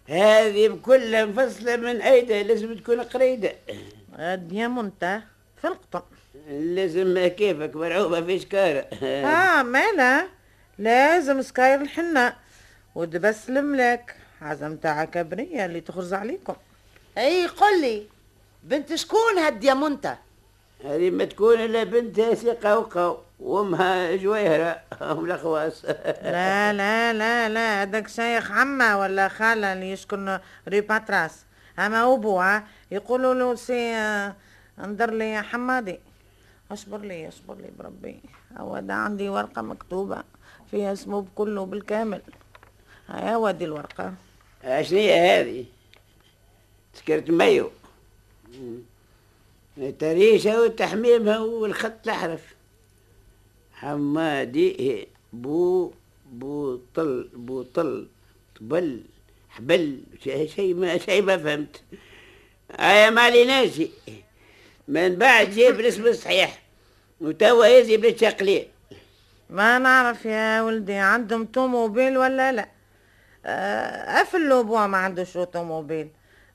هذه 0.08 0.68
بكل 0.68 1.26
مفصلة 1.26 1.76
من 1.76 2.02
أيدة 2.02 2.42
لازم 2.42 2.74
تكون 2.78 3.00
قريدة 3.00 3.54
الدنيا 4.18 4.68
منت 4.68 5.22
في 5.60 5.66
القطن. 5.66 6.16
لازم 6.48 7.28
كيفك 7.28 7.76
مرعوبة 7.76 8.20
في 8.20 8.38
شكارة. 8.38 8.86
آه 9.02 9.62
مالا؟ 9.62 10.28
لازم 10.82 11.42
سكاير 11.42 11.80
الحنة. 11.80 12.32
ودبس 12.94 13.48
الملاك 13.48 14.16
عزم 14.42 14.76
تاع 14.76 15.04
كبرية 15.04 15.64
اللي 15.64 15.80
تخرج 15.80 16.14
عليكم. 16.14 16.54
أي 17.18 17.46
قل 17.46 17.80
لي 17.80 18.06
بنت 18.62 18.94
شكون 18.94 19.38
هالديامونتا 19.38 20.18
هذه 20.84 21.10
ما 21.10 21.24
تكون 21.24 21.60
إلا 21.60 21.84
بنت 21.84 22.20
سي 22.20 22.50
قوقو 22.50 23.16
وأمها 23.40 24.16
جويهرة 24.16 24.80
هم 25.00 25.24
الاخواص 25.24 25.84
لا 25.84 26.72
لا 26.72 27.12
لا 27.12 27.48
لا 27.48 27.82
هذاك 27.82 28.08
شيخ 28.08 28.52
عمة 28.52 28.98
ولا 28.98 29.28
خالة 29.28 29.72
اللي 29.72 29.92
يسكن 29.92 30.38
ري 30.68 30.80
باتراس. 30.80 31.44
أما 31.78 32.14
أبوها 32.14 32.64
يقولوا 32.90 33.34
له 33.34 33.54
سي 33.54 33.94
آه، 33.94 34.34
انظر 34.84 35.10
لي 35.10 35.30
يا 35.30 35.42
حمادي. 35.42 36.00
اصبر 36.72 36.98
لي 36.98 37.28
اصبر 37.28 37.54
لي 37.54 37.70
بربي. 37.78 38.20
هو 38.56 38.78
ده 38.78 38.94
عندي 38.94 39.28
ورقة 39.28 39.62
مكتوبة 39.62 40.22
فيها 40.70 40.92
اسمه 40.92 41.20
بكله 41.20 41.66
بالكامل. 41.66 42.22
هيا 43.08 43.36
ودي 43.36 43.64
الورقة. 43.64 44.14
شنو 44.62 44.98
هذه؟ 44.98 45.64
سكرت 46.94 47.30
مايو. 47.30 47.70
تريشة 49.98 50.62
وتحميمها 50.62 51.38
والخط 51.38 51.92
الأحرف. 52.04 52.54
حمادي 53.72 55.08
بو 55.32 55.92
بوطل 56.32 57.28
بوطل 57.34 58.08
طبل 58.60 59.02
حبل. 59.50 60.00
شيء 60.24 60.48
شي 60.48 60.74
ما 60.74 60.98
شيء 60.98 61.22
ما 61.22 61.38
فهمت. 61.38 61.82
هيا 62.78 63.10
مالي 63.10 63.44
ناسي. 63.44 63.90
من 64.88 65.16
بعد 65.16 65.50
جيب 65.50 65.80
الاسم 65.80 66.06
الصحيح. 66.06 66.61
وتوا 67.22 67.66
يزي 67.66 67.96
بالتقليد 67.96 68.68
ما 69.50 69.78
نعرف 69.78 70.24
يا 70.26 70.62
ولدي 70.62 70.94
عندهم 70.94 71.44
توموبيل 71.44 72.18
ولا 72.18 72.52
لا؟ 72.52 72.68
آه، 73.46 74.22
افلوا 74.22 74.60
ابوها 74.60 74.86
ما 74.86 74.98
عندوش 74.98 75.36
automobile 75.36 76.08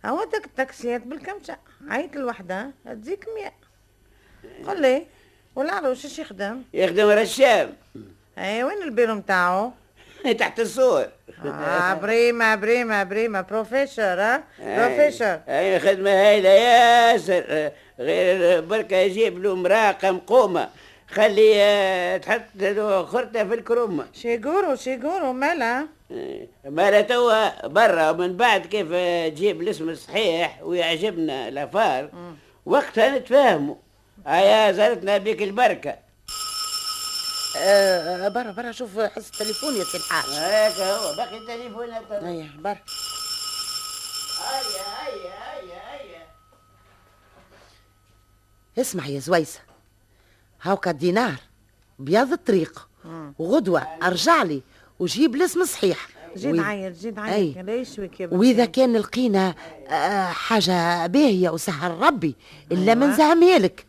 هو 0.05 0.23
داك 0.23 0.45
التاكسيات 0.45 1.01
بالكمشة. 1.01 1.57
عيط 1.89 2.15
الوحدة 2.15 2.71
تزيك 3.01 3.25
مية. 3.35 3.53
قل 4.67 4.81
لي 4.81 5.05
والعروش 5.55 6.05
إيش 6.05 6.19
يخدم 6.19 6.61
يخدم 6.73 7.07
رشام. 7.09 7.73
اي 8.37 8.63
وين 8.63 8.81
البيرو 8.83 9.15
متاعو 9.15 9.71
تحت 10.39 10.59
الصور 10.59 11.05
آه 11.45 11.93
بريمة 11.93 12.55
بريمة 12.55 13.03
بريمة. 13.03 13.41
بروفيسور 13.41 14.05
ها؟ 14.05 14.43
بروفيسور. 14.59 15.39
أي 15.49 15.79
خدمة 15.79 16.09
هايلة 16.11 16.49
ياسر. 16.49 17.71
غير 17.99 18.61
بركة 18.61 18.95
يجيب 18.95 19.43
له 19.43 19.51
امرأة 19.51 19.97
مقومة 20.03 20.69
خلي 21.11 21.53
آه، 21.55 22.17
تحط 22.17 22.41
له 22.55 23.05
خرطة 23.05 23.43
في 23.43 23.53
الكرومة. 23.53 24.07
شيقورو 24.13 24.75
شيقورو 24.75 25.33
مالا؟ 25.33 25.87
آه، 26.11 26.47
ما 26.65 27.01
توا 27.01 27.67
برا 27.67 28.09
ومن 28.09 28.37
بعد 28.37 28.65
كيف 28.65 28.87
آه، 28.91 29.29
تجيب 29.29 29.61
الاسم 29.61 29.89
الصحيح 29.89 30.59
ويعجبنا 30.63 31.47
ال 31.47 31.55
affaire 31.55 32.09
وقتها 32.65 33.19
نتفاهموا. 33.19 33.75
هيا 34.27 34.71
زارتنا 34.71 35.17
بك 35.17 35.41
البركة. 35.41 35.95
آه 37.59 38.27
برا 38.27 38.51
برا 38.51 38.71
شوف 38.71 38.99
حس 38.99 39.29
التليفون 39.33 39.75
يا 39.75 39.83
سي 39.83 39.97
الحاج. 39.97 40.29
هيك 40.29 40.79
هو 40.79 41.15
باقي 41.17 41.37
التليفون 41.37 41.89
هيا 41.91 42.49
برا. 42.59 42.77
هيا 44.39 44.83
هيا. 45.03 45.46
اسمع 48.77 49.07
يا 49.07 49.19
زويسة. 49.19 49.59
هاوكا 50.61 50.91
دينار 50.91 51.35
بياض 51.99 52.31
الطريق 52.31 52.87
وغدوة 53.39 53.81
أرجع 53.81 54.43
لي. 54.43 54.61
وجيب 54.99 55.35
الاسم 55.35 55.65
صحيح. 55.65 56.07
جيد 56.37 56.51
وي- 56.53 56.59
عيط 56.59 56.97
جيد 56.97 57.19
أي. 57.19 57.25
عيط 57.25 57.57
ليش 57.57 57.99
ويك 57.99 58.19
يا؟ 58.19 58.29
وإذا 58.31 58.65
كان 58.65 58.97
لقينا 58.97 59.55
آه، 59.87 60.25
حاجة 60.25 61.07
باهية 61.07 61.49
وسهل 61.49 61.91
ربي. 61.91 62.35
إلا 62.71 62.95
ما 62.95 63.05
أيوة. 63.05 63.15
نزهمها 63.15 63.59
لك. 63.59 63.85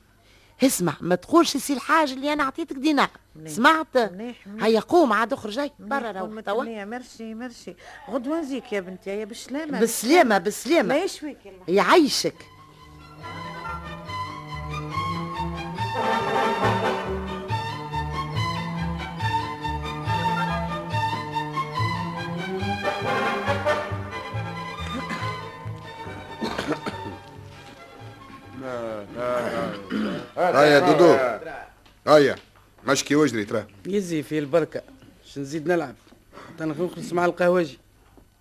اسمع 0.63 0.93
ما 1.01 1.15
تقولش 1.15 1.57
سي 1.57 1.73
الحاج 1.73 2.13
اللي 2.13 2.33
أنا 2.33 2.45
عطيتك 2.45 2.77
دينار. 2.77 3.11
سمعت. 3.47 3.97
هيا 4.61 4.81
قوم 4.81 5.13
عاد 5.13 5.33
أخرج. 5.33 5.53
جاي 5.53 5.71
برا 5.79 6.11
روح. 6.13 6.41
توا. 6.41 6.85
مرشي 6.85 7.35
مرشي. 7.35 7.75
غدوة 8.11 8.41
نزيك 8.41 8.73
يا 8.73 8.81
بنتي. 8.81 9.11
يا 9.11 9.25
بالسلامه 9.25 9.81
بالسلامه 9.81 10.97
المحبوب؟ 10.97 11.37
يعيشك 11.69 12.35
هيا 30.39 30.79
دودو. 30.79 31.17
هيا. 32.07 32.37
مشكي 32.87 33.15
واجري 33.15 33.45
ترى. 33.45 33.67
يزي 33.87 34.23
في 34.23 34.39
البركة. 34.39 34.83
باش 35.23 35.39
نزيد 35.39 35.69
نلعب. 35.69 35.95
أنا 36.61 36.75
نخلص 36.75 37.13
مع 37.13 37.25
القهوجي. 37.25 37.79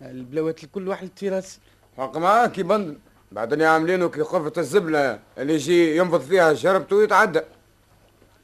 البلاوات 0.01 0.63
الكل 0.63 0.87
واحد 0.87 1.09
في 1.15 1.29
راسي 1.29 1.59
حق 1.97 2.17
معاك 2.17 2.57
يبندن 2.57 2.97
بعدين 3.31 3.61
عاملينه 3.61 4.09
كي 4.09 4.23
خفة 4.23 4.53
الزبلة 4.57 5.19
اللي 5.37 5.53
يجي 5.53 5.97
ينفض 5.97 6.21
فيها 6.21 6.53
شربته 6.53 6.95
ويتعدى. 6.95 7.41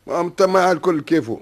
أنت 0.07 0.41
مع 0.41 0.71
الكل 0.71 1.01
كيفه؟ 1.01 1.39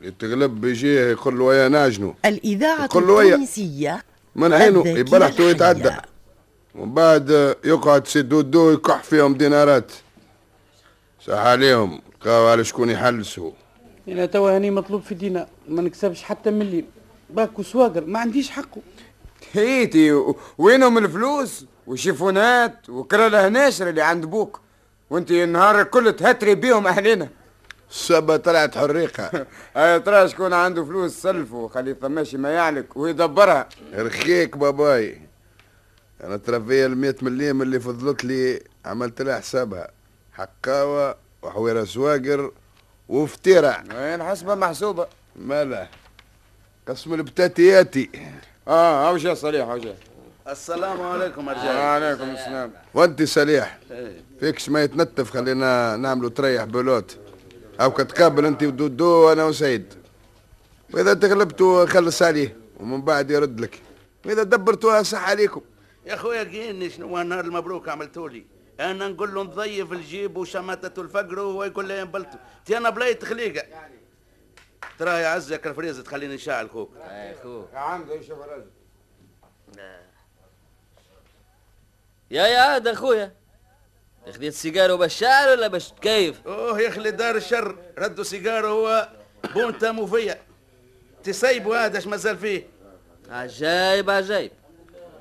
اللي 0.00 0.10
تغلب 0.10 0.60
بيجيه 0.60 1.00
يقول 1.00 1.38
له 1.38 1.54
يا 1.54 1.68
ناجنو 1.68 2.14
الإذاعة. 2.24 2.84
التونسية 2.84 4.04
من 4.36 4.52
عينه؟ 4.52 4.88
يبلحته 4.88 5.44
ويتعدى. 5.44 5.90
ومن 6.74 6.94
بعد 6.94 7.56
يقعد 7.64 8.06
سي 8.06 8.22
دودو 8.22 8.70
يكح 8.70 9.02
فيهم 9.02 9.34
دينارات. 9.34 9.92
صح 11.26 11.34
عليهم. 11.34 12.00
قاو 12.24 12.46
على 12.46 12.64
شكون 12.64 12.90
يحلسوا 12.90 13.50
أنا 14.08 14.26
توا 14.26 14.56
هاني 14.56 14.70
مطلوب 14.70 15.02
في 15.02 15.14
دينار 15.14 15.46
ما 15.68 15.82
نكسبش 15.82 16.22
حتى 16.22 16.50
مليم 16.50 16.86
باكو 17.30 17.62
سواقر. 17.62 18.04
ما 18.04 18.18
عنديش 18.18 18.50
حقه. 18.50 18.80
هيتي. 19.52 20.24
وينهم 20.58 20.98
الفلوس؟ 20.98 21.64
وشيفونات 21.88 22.88
وكراله 22.88 23.48
ناشر 23.48 23.88
اللي 23.88 24.02
عند 24.02 24.24
بوك. 24.24 24.60
وانت 25.10 25.30
النهار 25.30 25.80
الكل 25.80 26.12
تهتري 26.12 26.54
بيهم 26.54 26.86
اهلنا 26.86 27.28
السبة 27.90 28.36
طلعت 28.36 28.78
حريقة. 28.78 29.46
اي 29.76 30.00
ترى 30.00 30.28
شكون 30.28 30.52
عنده 30.52 30.84
فلوس 30.84 31.22
سلفه 31.22 31.68
خليه 31.68 31.96
ماشي 32.02 32.36
ما 32.36 32.50
يعلك 32.50 32.96
ويدبرها. 32.96 33.68
رخيك 33.94 34.56
باباي. 34.56 35.20
أنا 36.24 36.36
ترى 36.36 36.60
فيا 36.60 36.86
المية 36.86 37.16
مليم 37.22 37.62
اللي 37.62 37.80
فضلت 37.80 38.24
لي 38.24 38.62
عملت 38.84 39.22
لها 39.22 39.38
حسابها. 39.38 39.88
حقاوة 40.32 41.16
وحويرة 41.42 41.84
سواقر 41.84 42.52
وفترة 43.08 43.84
وين 43.94 44.22
حسبة 44.22 44.54
محسوبة؟ 44.54 45.06
مالا 45.36 45.88
قسم 46.88 47.14
البتاتياتي. 47.14 48.10
آه 48.68 49.08
اوجه 49.08 49.34
صليح 49.34 49.68
اوجه 49.68 49.94
السلام 50.48 51.02
عليكم 51.02 51.48
يا 51.48 51.52
رجال 51.52 51.76
وعليكم 51.76 52.30
السلام. 52.30 52.72
وانت 52.94 53.22
سليح 53.22 53.78
فيكش 54.40 54.68
ما 54.68 54.82
يتنتف 54.82 55.30
خلينا 55.30 55.96
نعملوا 55.96 56.30
تريح 56.30 56.64
بولوت. 56.64 57.18
أو 57.80 57.90
كتقابل 57.90 58.46
انت 58.46 58.62
ودودو 58.62 59.04
وأنا 59.04 59.44
وسيد 59.44 59.94
وإذا 60.94 61.14
تغلبتوا 61.14 61.86
خلص 61.86 62.22
عليه 62.22 62.56
ومن 62.80 63.02
بعد 63.02 63.30
يرد 63.30 63.60
لك. 63.60 63.82
وإذا 64.26 64.42
دبرتوها 64.42 65.02
صح 65.02 65.28
عليكم. 65.28 65.60
يا 66.06 66.16
خويا 66.16 66.42
قيني 66.42 66.90
شنو؟ 66.90 67.08
هو 67.08 67.20
النهار 67.20 67.44
المبروك 67.44 67.88
عملتوا 67.88 68.28
لي. 68.28 68.44
أنا 68.80 69.08
نقول 69.08 69.34
له 69.34 69.42
نضيف 69.42 69.92
الجيب 69.92 70.36
وشماتته 70.36 71.02
الفقر 71.02 71.38
وهو 71.38 71.64
يقول 71.64 71.88
لي 71.88 72.00
ينبلته 72.00 72.38
تي 72.64 72.76
أنا 72.76 72.90
بلايت 72.90 73.24
خليقة. 73.24 73.66
ترى 74.98 75.10
يا 75.10 75.28
عزك 75.28 75.66
الفريزة 75.66 76.02
تخليني 76.02 76.34
نشاعل 76.34 76.70
خوك 76.70 76.90
عنده 77.74 78.14
يشوف 78.14 78.38
الرجل. 78.38 78.70
يا 82.30 82.46
يا 82.46 82.60
عاد 82.60 82.88
أخويا. 82.88 83.32
خديت 84.32 84.54
سيجارة 84.54 84.94
بشار 84.94 85.48
ولا 85.48 85.68
باش 85.68 85.90
تكيف؟ 85.90 86.46
أوه 86.46 86.80
يا 86.80 86.88
أخي 86.88 87.10
دار 87.10 87.36
الشر 87.36 87.76
ردوا 87.98 88.24
سيجارة 88.24 88.68
هو 88.68 89.08
بونتا 89.54 89.90
موفيه 89.90 90.38
تسيبوا 91.24 91.76
هذا 91.76 91.98
اش 91.98 92.06
مازال 92.06 92.38
فيه. 92.38 92.66
عجايب 93.30 94.10
عجايب. 94.10 94.50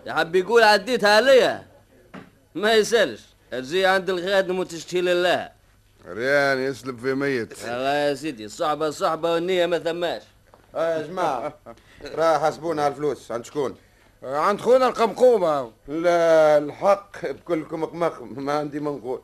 يحب 0.05 0.35
يقول 0.35 0.63
عديتها 0.63 1.15
عليا. 1.15 1.67
ما 2.55 2.73
يسألش. 2.73 3.21
تجي 3.51 3.85
عند 3.85 4.09
الخادم 4.09 4.59
وتشتهي 4.59 5.01
لله. 5.01 5.51
ريان 6.07 6.59
يسلب 6.59 6.99
في 6.99 7.13
ميت. 7.13 7.63
الله 7.63 7.93
يا 7.93 8.13
سيدي. 8.13 8.45
الصحبة 8.45 8.89
صحبة 8.89 9.33
والنية 9.33 9.65
ما 9.65 9.79
ثماش. 9.79 10.21
آه 10.75 10.97
يا 10.97 11.07
جماعة 11.07 11.59
راه 12.15 12.37
حاسبونا 12.37 12.83
على 12.83 12.91
الفلوس. 12.91 13.31
عند 13.31 13.45
شكون؟ 13.45 13.77
عند 14.23 14.61
خونا 14.61 14.87
القمقومة 14.87 15.71
لا 15.87 16.57
الحق 16.57 17.25
بكلكم 17.25 17.85
قمخ 17.85 18.21
ما 18.21 18.53
عندي 18.53 18.79
ما 18.79 18.91
نقول. 18.91 19.21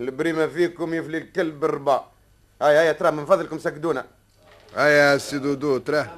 البريمة 0.00 0.46
فيكم 0.46 0.94
يفلي 0.94 1.18
الكلب 1.18 1.64
الربا 1.64 2.04
هيا 2.62 2.80
هيا 2.80 2.92
ترى 2.92 3.10
من 3.10 3.26
فضلكم 3.26 3.58
سكدونا. 3.58 4.04
هيا 4.76 5.18
سي 5.18 5.38
دودو 5.38 5.78
تراه 5.78 6.08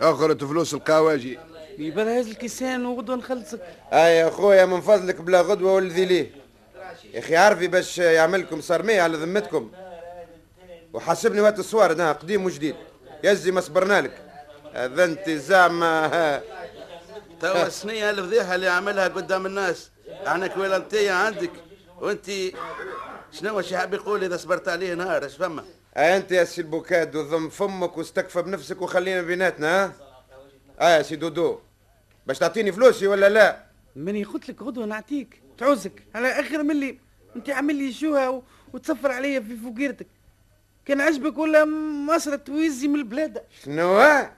اخرت 0.00 0.44
فلوس 0.44 0.74
القواجي. 0.74 1.38
يبقى 1.78 2.20
هز 2.20 2.28
الكيسان 2.28 2.86
وغدوه 2.86 3.16
نخلصك. 3.16 3.60
هيا 3.90 4.08
يا 4.08 4.30
خويا 4.30 4.64
من 4.64 4.80
فضلك 4.80 5.20
بلا 5.20 5.40
غدوة 5.40 5.72
والذي 5.72 6.04
ليه 6.04 6.30
يا 7.14 7.18
أخي 7.18 7.36
عارفي 7.36 7.66
باش 7.66 7.98
يعملكم 7.98 8.60
صرمية 8.60 9.02
على 9.02 9.16
ذمتكم. 9.16 9.70
وحاسبني 10.92 11.40
وقت 11.40 11.58
الصوارد 11.58 12.00
قديم 12.00 12.44
وجديد. 12.44 12.76
يزي 13.24 13.50
ما 13.50 13.60
صبرنا 13.60 14.00
لك. 14.00 14.22
هذا 14.74 15.04
انت 15.04 15.30
زعما. 15.30 16.40
توا 17.42 17.66
السنية 17.66 18.10
الفضيحة 18.10 18.54
اللي 18.54 18.68
عملها 18.68 19.08
قدام 19.08 19.46
الناس. 19.46 19.90
إحنا 20.26 20.46
كويلانتية 20.46 21.12
عندك. 21.12 21.50
وانت 22.00 22.30
شنو 23.32 23.60
شي 23.60 23.76
حاب 23.76 23.94
يقول 23.94 24.24
إذا 24.24 24.36
صبرت 24.36 24.68
عليه 24.68 24.94
نهار؟ 24.94 25.24
إيش 25.24 25.36
فما 25.36 25.64
أنت 25.96 26.32
يا 26.32 26.44
سي 26.44 26.60
البوكاد 26.60 27.16
وضم 27.16 27.48
فمك 27.48 27.98
واستكفى 27.98 28.42
بنفسك 28.42 28.82
وخلينا 28.82 29.22
بيناتنا 29.22 29.84
ها؟ 29.84 29.92
آه 30.80 30.96
يا 30.96 31.02
سي 31.02 31.16
دودو. 31.16 31.60
باش 32.26 32.38
تعطيني 32.38 32.72
فلوسي 32.72 33.06
ولا 33.06 33.28
لا؟ 33.28 33.64
ماني 33.96 34.24
قلت 34.24 34.48
لك 34.48 34.62
غدوة 34.62 34.86
نعطيك. 34.86 35.42
تعوزك. 35.58 36.02
على 36.14 36.28
آخر 36.28 36.62
من 36.62 36.70
اللي 36.70 36.98
أنت 37.36 37.50
عامل 37.50 37.74
لي 37.74 37.92
شوها 37.92 38.28
و... 38.28 38.42
وتصفر 38.72 39.12
عليا 39.12 39.40
في 39.40 39.56
فقيرتك. 39.56 40.06
كان 40.86 41.00
عجبك 41.00 41.38
ولا 41.38 41.64
مصرة 42.14 42.44
ويزي 42.48 42.88
من 42.88 42.94
البلاد 42.94 43.42
شنو؟ 43.64 43.98
ها؟ 44.00 44.32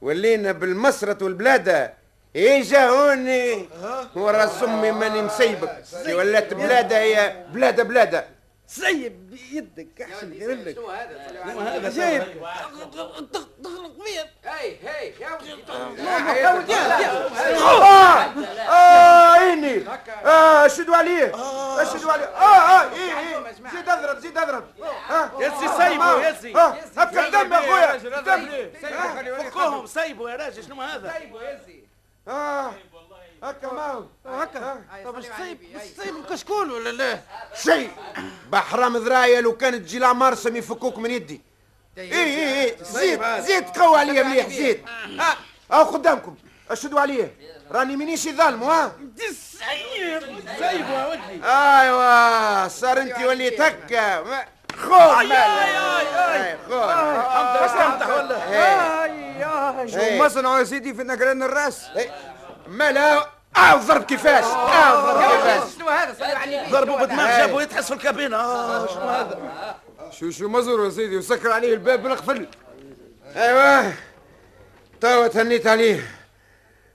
ولينا 0.00 0.52
بالمسرة 0.52 1.24
والبلادة. 1.24 2.03
اجا 2.36 2.88
هوني. 2.88 3.68
ورا 4.16 4.46
سمي 4.46 4.90
ماني 4.90 5.22
مسيبك 5.22 5.84
كي 6.04 6.14
ولات 6.14 6.54
بلادة 6.54 6.98
هي 6.98 7.44
بلادة 7.52 7.82
بلادة. 7.82 8.24
سيب 8.66 9.30
بيدك 9.30 10.02
أحسن 10.02 10.32
غير 10.32 10.50
لك 10.64 10.78
هذا؟ 10.78 11.88
جايب 11.90 12.22
تخلق 13.62 13.92
فيا 14.04 14.30
هاي 14.44 14.76
هاي 14.84 15.14
آه! 17.60 18.32
آه 18.68 19.32
عيني 19.32 19.84
آه 20.24 20.68
شدوا 20.68 20.96
عليه 20.96 21.32
شدوا 21.84 22.12
عليه 22.12 22.24
آه. 22.24 22.80
آه 22.80 22.92
إيه 22.92 23.18
إيه. 23.18 23.52
زيد 23.72 23.88
أضرب 23.88 24.18
زيد 24.18 24.38
أضرب. 24.38 24.64
آه 25.10 25.30
يزي 25.40 25.68
سيبوا 25.78 26.28
يزي 26.28 26.54
آه 26.56 26.74
هكا 26.96 27.26
الدم 27.26 27.52
يا 27.52 27.58
خويا 27.58 28.18
الدم. 28.18 28.48
فكوهم 29.50 29.86
سيبوا 29.86 30.30
يا 30.30 30.36
راجل 30.36 30.64
شنو 30.64 30.82
هذا؟ 30.82 31.12
آه. 32.28 32.74
هكا 33.42 33.72
ما 33.72 33.86
هو 33.92 34.04
هكا. 34.26 34.84
طب 35.04 35.14
باش 35.14 35.24
تصيب 35.26 35.58
تصيب 35.96 36.16
الكشكول 36.16 36.70
ولا 36.70 36.90
لا؟ 36.92 37.20
شيء. 37.62 37.90
بحرام 38.52 38.96
ذرايا 38.96 39.40
لو 39.40 39.56
كانت 39.56 39.76
تجي 39.76 39.98
العمار 39.98 40.34
سم 40.34 40.56
يفكوك 40.56 40.98
من 40.98 41.10
يدي. 41.10 41.40
إيه 41.98 42.12
إيه 42.12 42.64
إيه. 42.64 42.82
زيد 42.82 43.20
زيد 43.38 43.64
قوي 43.64 43.98
عليا 43.98 44.22
مليح 44.22 44.48
زيد. 44.48 44.84
آه. 45.20 45.36
آه 45.74 45.82
قدامكم 45.82 46.36
أشدوا 46.70 47.00
عليه 47.00 47.36
راني 47.70 47.96
مانيش 47.96 48.28
ظالمه 48.28 48.66
ها؟ 48.66 48.92
سيب 49.16 49.34
سيبوا 50.58 50.94
يا 50.94 51.06
ولدي 51.06 51.44
ايوا 51.44 52.68
صار 52.68 53.00
أنت 53.00 53.18
وليت 53.18 53.60
هكا 53.60 54.44
ما- 54.76 54.82
خوف 54.82 55.18
مالك 55.18 56.58
خوف 56.68 56.90
الحمد 56.90 57.56
لله 57.56 57.66
استمتع 57.66 58.16
ولا؟ 58.16 59.86
شو 59.86 60.24
مصنعوا 60.24 60.58
يا 60.58 60.64
سيدي 60.64 60.94
في 60.94 61.02
نقران 61.02 61.42
الرأس. 61.42 61.86
مالا 62.68 63.28
آه 63.56 63.74
ضرب 63.74 64.02
كيفاش 64.04 64.44
آه. 64.44 65.12
ضرب 65.12 65.22
كيفاش 65.36 65.74
شنو 65.78 65.88
هذا؟ 65.88 66.70
ضربوا 66.70 66.96
بدماغ 67.04 67.38
جابوا 67.38 67.62
يتحس 67.62 67.84
في 67.88 67.94
الكابينة. 67.94 68.36
آه 68.36 68.86
شنو 68.86 69.00
هذا؟ 69.08 69.38
شو 70.10 70.30
شو 70.30 70.48
مزر 70.48 70.84
يا 70.84 70.90
سيدي 70.90 71.16
وسكر 71.16 71.52
عليه 71.52 71.74
الباب 71.74 72.02
بالقفل 72.02 72.46
أيوه. 73.36 73.92
توا 75.00 75.26
تهنيت 75.26 75.66
عليه 75.66 76.00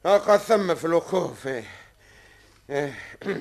اقعد 0.06 0.40
ثم 0.40 0.76
في 0.76 0.86
الوقوف. 0.86 1.48
إيه. 1.48 1.64
إيه. 2.70 2.94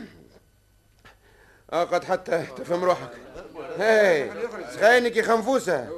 أقعد 1.73 2.05
حتى 2.05 2.47
تفهم 2.57 2.85
روحك. 2.85 3.11
هاي 3.79 4.31
سخينك 4.75 5.17
يا 5.17 5.23
خنفوسة. 5.23 5.89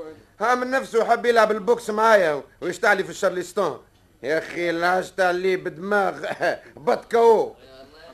ها 0.41 0.55
من 0.55 0.71
نفسه 0.71 1.05
حب 1.05 1.27
يلعب 1.27 1.51
البوكس 1.51 1.91
معايا 1.91 2.43
ويشتعلي 2.61 3.05
في 3.05 3.11
الشارلستون 3.11 3.83
يا 4.23 4.39
أخي 4.39 4.71
العشت 4.71 5.21
عليه 5.21 5.57
بدماغ. 5.57 6.25
بط 6.77 7.13
كو 7.13 7.55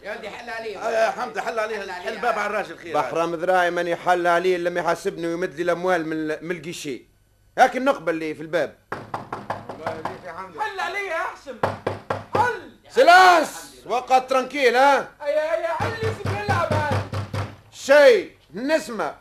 يا 0.03 0.13
ولدي 0.13 0.31
حل 0.31 0.51
عليه 0.51 0.79
آه 0.79 0.91
يا 0.91 1.11
حمد 1.11 1.39
حل 1.39 1.59
عليه 1.59 1.93
حل 1.93 2.19
باب 2.19 2.39
على 2.39 2.47
الراجل 2.47 2.79
خير. 2.79 2.95
بحرام 2.95 3.35
ذراعي 3.35 3.71
ماني 3.71 3.97
حل 3.97 4.27
عليه 4.27 4.57
إلا 4.57 4.71
ما 4.71 4.81
يحاسبني 4.81 5.27
ويمد 5.27 5.55
لي 5.55 5.63
الأموال 5.63 6.07
من 6.07 6.27
من 6.45 6.57
القيشي 6.57 7.03
هاك 7.59 7.77
النقبة 7.77 8.13
اللي 8.13 8.35
في 8.35 8.43
الباب. 8.43 8.75
حل 10.59 10.81
عليه 10.81 11.13
أحسن. 11.13 11.57
حل. 12.35 12.71
سلاس! 12.91 13.73
وقت 13.87 14.31
ترانكيل 14.31 14.77
ها؟ 14.77 15.09
يا 15.21 15.27
يا 15.27 15.69
علي 15.81 15.97
سيب 16.03 16.33
يلعب 16.45 16.69
شيء 17.73 18.31
نسمع 18.55 19.15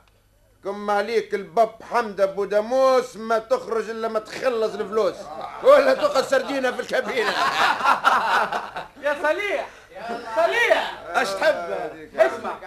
كم 0.66 0.92
عليك 0.92 1.34
الباب 1.34 1.84
حمد 1.92 2.22
أبو 2.22 2.46
داموس 2.46 3.18
ما 3.18 3.40
تخرج 3.40 3.90
إلا 3.90 4.08
ما 4.08 4.20
تخلص 4.20 4.74
الفلوس. 4.74 5.16
ولا 5.64 5.94
تقعد 5.94 6.24
سردينة 6.24 6.72
في 6.72 6.80
الكابينة. 6.80 7.30
يا 9.02 9.18
صليح 9.24 9.68
صليح. 10.36 10.94
أش 11.10 11.30
تحب؟ 11.30 11.78
اسمع 12.16 12.58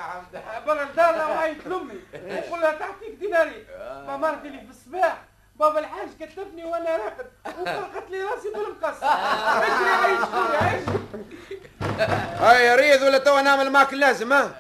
لو 0.99 1.27
هاي 1.27 1.55
تلمي 1.55 2.01
وقول 2.15 2.61
لها 2.61 2.73
تعطيك 2.73 3.15
ديناري. 3.21 3.67
ما 4.07 4.17
مرتي 4.17 4.49
لي 4.49 4.59
في 4.59 4.71
الصباح. 4.71 5.19
بابا 5.57 5.79
الحاج 5.79 6.09
كتفني 6.21 6.65
وأنا 6.65 6.97
راقد. 6.97 7.27
وفرقت 7.61 8.11
لي 8.11 8.23
راسي 8.23 8.49
بالمقص. 8.49 9.03
اجري 9.03 9.91
عيش 9.91 10.21
عيش. 10.63 10.85
هاي 12.41 12.67
يا 12.67 12.77
ريض 12.77 13.03
ولا 13.03 13.19
توا 13.19 13.41
نعمل 13.41 13.71
معك 13.71 13.93
اللازم 13.93 14.33
ها؟ 14.33 14.51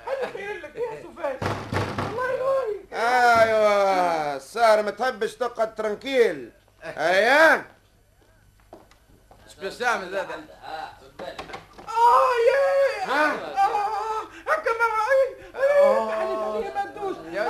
أيوه 2.98 4.38
صار 4.38 4.82
ما 4.82 4.90
تحبش 4.90 5.34
تقعد 5.34 5.74
ترانكيل 5.74 6.52
أيوه 6.84 7.64
باش 9.60 9.76
تعمل 9.78 10.14
هذا؟ 10.16 10.34
آه 11.88 12.34
يا. 12.48 13.12
آه 13.12 13.30
هكا 14.48 14.70
ما 14.78 14.86
عيد 15.08 15.52
تعالي 15.52 16.34
تعالي 16.36 16.74
ما 16.74 16.84
تدوش 16.84 17.16
يا 17.32 17.48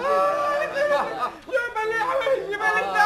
مالي 1.75 1.95
حوايجي 2.05 2.57
مالك 2.57 2.97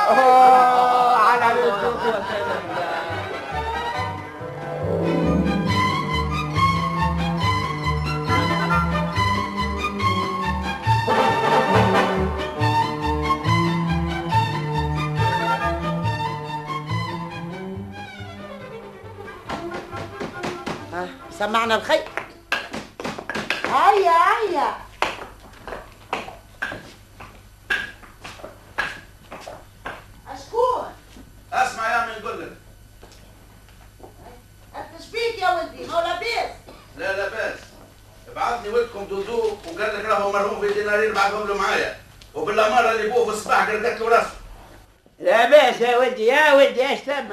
سمعنا 21.42 21.74
الخير 21.74 22.04
هيا 23.64 24.10
هيا 24.10 24.76
اشكون 30.28 30.92
اسمع 31.52 31.92
يا 31.92 32.06
من 32.06 32.22
نقول 32.22 32.42
لك 32.42 32.52
انت 34.76 35.02
شبيك 35.02 35.38
يا 35.38 35.50
ولدي 35.50 35.86
ما 35.86 35.92
لاباس 35.92 36.50
لا 36.96 37.16
لا 37.16 37.28
باس 37.28 37.58
بعثني 38.36 38.68
ولدكم 38.68 39.04
دودو 39.04 39.56
وقال 39.66 39.98
لك 39.98 40.04
راهو 40.04 40.32
مرهون 40.32 40.60
في 40.60 40.74
دينارين 40.74 41.12
بعثهم 41.12 41.48
له 41.48 41.58
معايا 41.58 41.96
وبالاماره 42.34 42.90
اللي 42.90 43.08
بوه 43.08 43.24
في 43.24 43.30
الصباح 43.30 43.70
قردت 43.70 44.00
له 44.00 44.08
راسه 44.08 44.32
لا 45.18 45.50
باس 45.50 45.80
يا 45.80 45.96
ولدي 45.98 46.26
يا 46.26 46.54
ولدي 46.54 46.88
إيش 46.88 47.00
ثم 47.00 47.32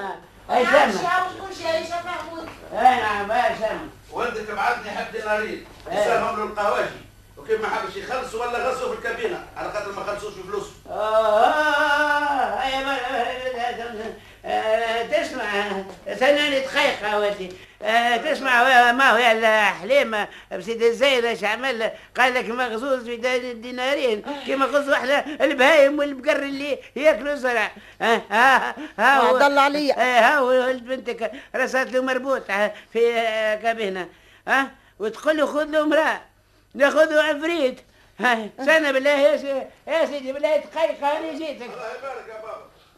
إيش 0.49 0.67
ثم 0.67 0.75
عايشة 0.75 0.97
وشكون 0.97 1.53
شي 1.57 1.67
عايشة 1.67 1.95
محمود 2.05 2.47
اي 2.73 3.01
نعم 3.01 3.31
إيش 3.31 3.57
ثم 3.57 3.99
ولدك 4.11 4.51
بعثني 4.51 4.91
حب 4.91 5.11
دينارين 5.11 5.65
يساهم 5.91 6.37
له 6.37 6.43
القهواجي 6.43 6.89
حبش 7.89 7.97
يخلصوا 7.97 8.45
ولا 8.45 8.69
غصوا 8.69 8.95
في 8.95 8.99
الكابينة 8.99 9.45
على 9.57 9.71
خاطر 9.71 9.91
ما 9.91 10.03
خلصوش 10.03 10.33
في 10.33 10.43
فلوسهم 10.43 10.73
آه 10.89 12.83
ما- 12.85 12.97
آه، 14.45 15.03
تسمع 15.03 15.43
ثناني 16.15 16.59
دقيقة 16.59 17.19
ودي 17.19 17.51
آه، 17.83 18.17
تسمع 18.17 18.91
ما 18.91 19.09
هو 19.11 19.17
يا 19.17 19.65
حليمة 19.65 20.27
بسيد 20.51 20.81
الزايد 20.83 21.25
إيش 21.25 21.43
عمل؟ 21.43 21.91
قال 22.17 22.33
لك 22.33 22.49
مغزوز 22.49 23.05
في 23.05 23.53
دينارين 23.53 24.23
كيما 24.45 24.65
غزوا 24.65 24.93
إحنا 24.93 25.25
البهايم 25.45 25.99
والبقر 25.99 26.39
اللي 26.43 26.79
ياكلوا 26.95 27.35
زرع 27.35 27.71
ها 28.01 28.21
ها 28.31 28.75
ها 28.99 29.31
الله 29.47 29.61
عليا. 29.61 29.93
آه، 29.97 30.19
ها 30.21 30.41
ولد 30.41 30.85
بنتك 30.85 31.31
راسات 31.55 31.91
له 31.91 32.01
مربوط 32.01 32.41
آه، 32.51 32.71
في 32.93 33.13
آه، 33.17 33.55
كابينة. 33.55 34.09
ها 34.47 34.71
وتقول 34.99 35.37
له 35.37 35.45
خذ 35.45 35.63
له 35.63 35.81
امرأة. 35.81 36.21
ناخذ 36.73 37.13
له 37.13 37.23
عفريت. 37.23 37.79
ها 38.19 38.49
سنة 38.57 38.91
بالله 38.91 39.09
يا 39.09 39.37
سيدي 39.37 39.63
يا 39.87 40.05
سيدي 40.05 40.33
بالله 40.33 40.57
دقيقة 40.57 41.17
أنا 41.17 41.33
جيتك. 41.33 41.69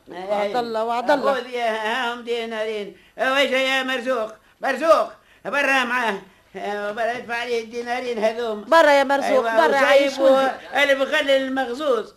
وعد 0.07 0.55
الله 0.55 0.83
وعد 0.83 1.11
الله. 1.11 1.33
خذ 1.33 1.49
يا 1.49 2.13
هم 2.13 2.21
دينارين. 2.21 2.97
وجه 3.17 3.57
يا 3.57 3.83
مرزوق؟ 3.83 4.31
مرزوق 4.61 5.11
برا 5.45 5.83
معاه. 5.83 6.21
برا 6.91 7.11
ادفع 7.11 7.35
عليه 7.35 7.63
الدينارين 7.63 8.23
هذوم. 8.23 8.63
برا 8.63 8.91
يا 8.91 9.03
مرزوق 9.03 9.49
أيوة 9.49 9.67
برا 9.67 9.77
عايش 9.77 10.13
وسيبوا 10.13 10.83
المغلل 10.83 11.29
المغزوز. 11.29 12.15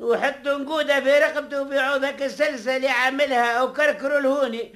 وحطوا 0.00 0.58
نقودة 0.58 1.00
في 1.00 1.18
رقبته 1.18 1.60
وبيعوا 1.60 1.98
ذاك 1.98 2.22
السلسلة 2.22 2.76
اللي 2.76 2.88
عاملها 2.88 3.62
وكركروا 3.62 4.18
الهوني. 4.18 4.74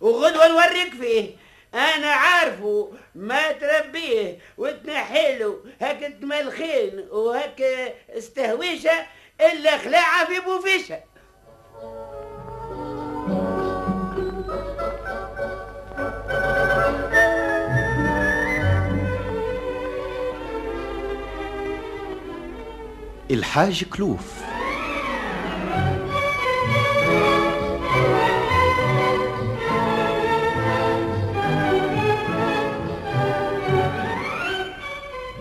وغدوة 0.00 0.48
نوريك 0.48 0.94
فيه. 1.00 1.43
أنا 1.74 2.06
عارفه. 2.06 2.92
ما 3.14 3.52
تربيه 3.52 4.38
وتنحيله 4.58 5.60
هاك 5.80 6.12
تملخين 6.22 7.08
وهاك 7.10 7.62
استهويشة 8.08 9.06
إلا 9.40 9.78
خلاعة 9.78 10.26
في 10.26 10.40
بوفيشة. 10.40 11.00
الحاج 23.30 23.84
كلوف. 23.84 24.43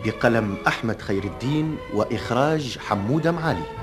بقلم 0.06 0.58
أحمد 0.68 1.02
خير 1.02 1.24
الدين 1.24 1.78
وإخراج 1.94 2.78
حمودة 2.80 3.32
معالي. 3.32 3.83